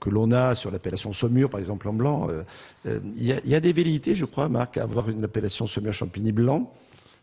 que 0.00 0.10
l'on 0.10 0.30
a 0.32 0.54
sur 0.54 0.70
l'appellation 0.70 1.12
Saumur, 1.12 1.50
par 1.50 1.60
exemple 1.60 1.88
en 1.88 1.92
blanc. 1.92 2.28
Euh, 2.28 2.42
euh, 2.86 3.00
il 3.16 3.24
y, 3.24 3.54
a 3.54 3.60
des 3.60 3.72
velléités, 3.72 4.14
je 4.14 4.24
crois, 4.24 4.48
Marc, 4.48 4.76
à 4.76 4.82
avoir 4.82 5.08
une 5.08 5.24
appellation 5.24 5.66
Saumur 5.66 5.92
Champigny 5.92 6.32
blanc. 6.32 6.72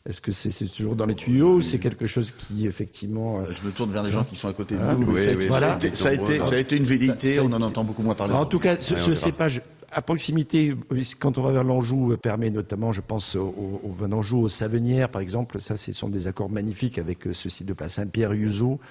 Est-ce 0.06 0.20
que 0.20 0.34
c'est 0.34 0.66
toujours 0.66 0.98
dans 0.98 1.06
les 1.06 1.16
tuyaux 1.16 1.56
ou 1.56 1.62
c'est 1.62 1.80
quelque 1.80 2.08
chose 2.08 2.34
qui 2.38 2.68
effectivement 2.68 3.40
euh, 3.40 3.54
Je 3.54 3.66
me 3.66 3.72
tourne 3.72 3.94
vers 3.94 4.04
les 4.04 4.12
gens 4.12 4.26
qui 4.26 4.36
sont 4.36 4.50
à 4.50 4.54
côté 4.54 4.76
de 4.76 4.82
ah, 4.82 4.96
nous. 4.96 5.06
voilà. 5.48 5.80
ça, 5.94 6.10
a 6.10 6.14
été, 6.14 6.40
ça 6.40 6.56
a 6.56 6.58
été 6.58 6.76
une 6.76 6.84
velléité, 6.84 7.40
on 7.40 7.46
en 7.54 7.62
entend 7.62 7.86
beaucoup 7.86 8.04
moins 8.04 8.14
parler. 8.14 8.34
En 8.34 8.46
tout 8.46 8.60
cas, 8.60 8.78
ce, 8.82 9.14
cépage 9.14 9.62
à 9.90 10.02
proximité, 10.02 10.76
quand 11.20 11.38
on 11.38 11.42
va 11.42 11.54
vers 11.54 11.64
l'Anjou, 11.64 12.18
permet 12.22 12.50
notamment, 12.50 12.92
je 12.92 13.00
pense, 13.00 13.36
au, 13.36 13.80
au 13.82 13.92
vin 13.94 14.10
d'Anjou, 14.10 14.40
au 14.40 14.50
Savenière, 14.50 15.08
par 15.08 15.22
exemple. 15.22 15.62
Ça, 15.62 15.78
ce 15.78 15.94
sont 15.94 16.10
des 16.10 16.28
accords 16.28 16.50
magnifiques 16.50 16.98
avec 16.98 17.20
ce 17.32 17.48
site 17.48 17.68
de 17.68 17.74
place 17.74 17.94
Saint-Pierre-Yuzo 17.94 18.82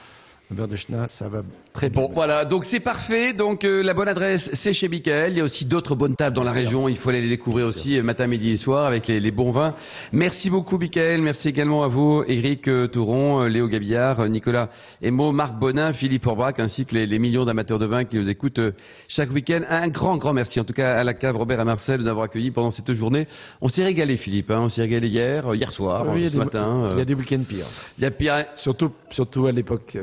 de 0.53 0.77
ça 1.09 1.29
va 1.29 1.43
très 1.73 1.89
bien. 1.89 2.03
Bon, 2.03 2.11
voilà, 2.13 2.45
donc 2.45 2.65
c'est 2.65 2.81
parfait. 2.81 3.33
Donc 3.33 3.65
euh, 3.65 3.83
la 3.83 3.95
bonne 3.95 4.09
adresse, 4.09 4.51
c'est 4.53 4.73
chez 4.73 4.89
Michael. 4.89 5.33
Il 5.33 5.39
y 5.39 5.41
a 5.41 5.45
aussi 5.45 5.65
d'autres 5.65 5.95
bonnes 5.95 6.15
tables 6.15 6.37
dans 6.37 6.45
la 6.45 6.53
région. 6.53 6.89
Il 6.89 6.97
faut 6.97 7.09
aller 7.09 7.23
les 7.23 7.29
découvrir 7.29 7.67
aussi 7.67 7.99
euh, 7.99 8.03
matin, 8.03 8.27
midi 8.27 8.51
et 8.51 8.57
soir 8.57 8.87
avec 8.87 9.07
les, 9.07 9.31
bons 9.31 9.51
vins. 9.51 9.75
Merci 10.13 10.51
beaucoup, 10.51 10.79
Michael. 10.79 11.23
Merci 11.23 11.49
également 11.49 11.85
à 11.85 11.89
vous, 11.89 12.25
Eric 12.29 12.69
euh, 12.69 12.87
Touron, 12.87 13.45
Léo 13.45 13.67
Gabillard, 13.69 14.29
Nicolas 14.29 14.69
Emo, 15.01 15.33
Marc 15.33 15.59
Bonin, 15.59 15.93
Philippe 15.93 16.27
Orbach, 16.27 16.55
ainsi 16.59 16.85
que 16.85 16.95
les, 16.95 17.19
millions 17.19 17.45
d'amateurs 17.45 17.79
de 17.79 17.87
vin 17.87 18.05
qui 18.05 18.17
nous 18.17 18.29
écoutent 18.29 18.61
chaque 19.09 19.31
week-end. 19.31 19.61
Un 19.69 19.89
grand, 19.89 20.17
grand 20.17 20.33
merci, 20.33 20.61
en 20.61 20.65
tout 20.65 20.75
cas 20.75 20.93
à 20.93 21.05
la 21.05 21.15
cave 21.15 21.37
Robert 21.37 21.61
et 21.61 21.65
Marcel 21.65 21.99
de 21.99 22.05
nous 22.05 22.11
avoir 22.11 22.27
accueillis 22.27 22.51
pendant 22.51 22.71
cette 22.71 22.93
journée. 22.93 23.27
On 23.61 23.69
s'est 23.69 23.85
régalé, 23.85 24.17
Philippe. 24.17 24.51
Hein. 24.51 24.61
On 24.63 24.69
s'est 24.69 24.83
régalé 24.83 25.09
hier, 25.09 25.55
hier 25.55 25.73
soir, 25.73 26.05
ce 26.05 26.37
matin. 26.37 26.91
Il 26.93 26.99
y 26.99 27.03
a 27.03 27.05
des 27.05 27.15
week-ends 27.15 27.45
pires. 27.49 27.67
Il 27.99 28.05
y 28.05 28.07
a 28.07 28.11
pire. 28.11 28.45
Surtout, 28.57 28.93
surtout 29.11 29.47
à 29.47 29.53
l'époque. 29.53 29.99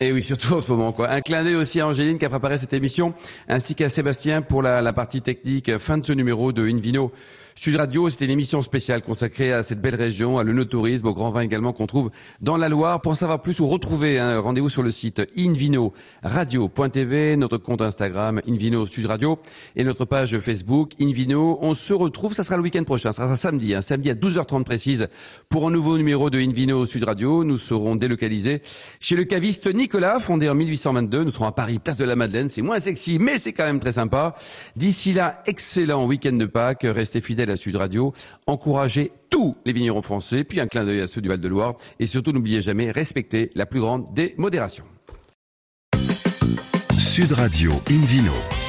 Et 0.00 0.12
oui, 0.12 0.22
surtout 0.22 0.54
en 0.54 0.60
ce 0.60 0.70
moment. 0.70 0.92
Quoi. 0.92 1.10
Un 1.10 1.20
clin 1.20 1.44
d'œil 1.44 1.54
aussi 1.54 1.80
à 1.80 1.86
Angéline 1.86 2.18
qui 2.18 2.24
a 2.24 2.28
préparé 2.28 2.58
cette 2.58 2.72
émission, 2.72 3.14
ainsi 3.48 3.74
qu'à 3.74 3.88
Sébastien 3.88 4.42
pour 4.42 4.62
la, 4.62 4.82
la 4.82 4.92
partie 4.92 5.22
technique. 5.22 5.78
Fin 5.78 5.98
de 5.98 6.04
ce 6.04 6.12
numéro 6.12 6.52
de 6.52 6.62
Invino. 6.66 7.12
Sud 7.56 7.76
Radio, 7.76 8.10
c'était 8.10 8.24
une 8.24 8.32
émission 8.32 8.64
spéciale 8.64 9.02
consacrée 9.02 9.52
à 9.52 9.62
cette 9.62 9.80
belle 9.80 9.94
région, 9.94 10.38
à 10.38 10.42
l'œnotourisme, 10.42 11.06
au 11.06 11.14
grand 11.14 11.30
vin 11.30 11.42
également 11.42 11.72
qu'on 11.72 11.86
trouve 11.86 12.10
dans 12.40 12.56
la 12.56 12.68
Loire. 12.68 13.00
Pour 13.00 13.12
en 13.12 13.16
savoir 13.16 13.42
plus 13.42 13.60
ou 13.60 13.68
retrouver, 13.68 14.18
un 14.18 14.40
rendez-vous 14.40 14.68
sur 14.68 14.82
le 14.82 14.90
site 14.90 15.22
invino-radio.tv, 15.38 17.36
notre 17.36 17.58
compte 17.58 17.80
Instagram 17.80 18.40
Invino 18.48 18.86
Sud 18.86 19.06
Radio 19.06 19.38
et 19.76 19.84
notre 19.84 20.04
page 20.04 20.36
Facebook 20.40 20.94
Invino. 21.00 21.60
On 21.62 21.76
se 21.76 21.92
retrouve, 21.92 22.34
ça 22.34 22.42
sera 22.42 22.56
le 22.56 22.64
week-end 22.64 22.82
prochain, 22.82 23.12
ça 23.12 23.22
sera 23.22 23.36
samedi, 23.36 23.72
hein, 23.72 23.82
samedi 23.82 24.10
à 24.10 24.14
12h30 24.14 24.64
précise 24.64 25.06
pour 25.48 25.68
un 25.68 25.70
nouveau 25.70 25.96
numéro 25.96 26.30
de 26.30 26.40
Invino 26.40 26.86
Sud 26.86 27.04
Radio. 27.04 27.44
Nous 27.44 27.58
serons 27.58 27.94
délocalisés 27.94 28.62
chez 28.98 29.14
le 29.14 29.24
caviste 29.24 29.72
Nicolas, 29.72 30.18
fondé 30.18 30.48
en 30.48 30.56
1822. 30.56 31.22
Nous 31.22 31.30
serons 31.30 31.46
à 31.46 31.52
Paris, 31.52 31.78
place 31.78 31.98
de 31.98 32.04
la 32.04 32.16
Madeleine. 32.16 32.48
C'est 32.48 32.62
moins 32.62 32.80
sexy, 32.80 33.20
mais 33.20 33.38
c'est 33.38 33.52
quand 33.52 33.64
même 33.64 33.78
très 33.80 33.92
sympa. 33.92 34.34
D'ici 34.74 35.12
là, 35.12 35.40
excellent 35.46 36.04
week-end 36.04 36.32
de 36.32 36.46
Pâques. 36.46 36.82
Restez 36.82 37.20
fidèles 37.20 37.43
la 37.46 37.56
Sud 37.56 37.76
Radio, 37.76 38.12
encouragez 38.46 39.12
tous 39.30 39.56
les 39.64 39.72
vignerons 39.72 40.02
français, 40.02 40.44
puis 40.44 40.60
un 40.60 40.66
clin 40.66 40.84
d'œil 40.84 41.00
à 41.00 41.06
ceux 41.06 41.20
du 41.20 41.28
Val-de-Loire, 41.28 41.74
et 41.98 42.06
surtout 42.06 42.32
n'oubliez 42.32 42.62
jamais, 42.62 42.90
respecter 42.90 43.50
la 43.54 43.66
plus 43.66 43.80
grande 43.80 44.12
des 44.14 44.34
modérations. 44.36 44.84
Sud 46.98 47.32
Radio 47.32 47.72
Invino. 47.90 48.63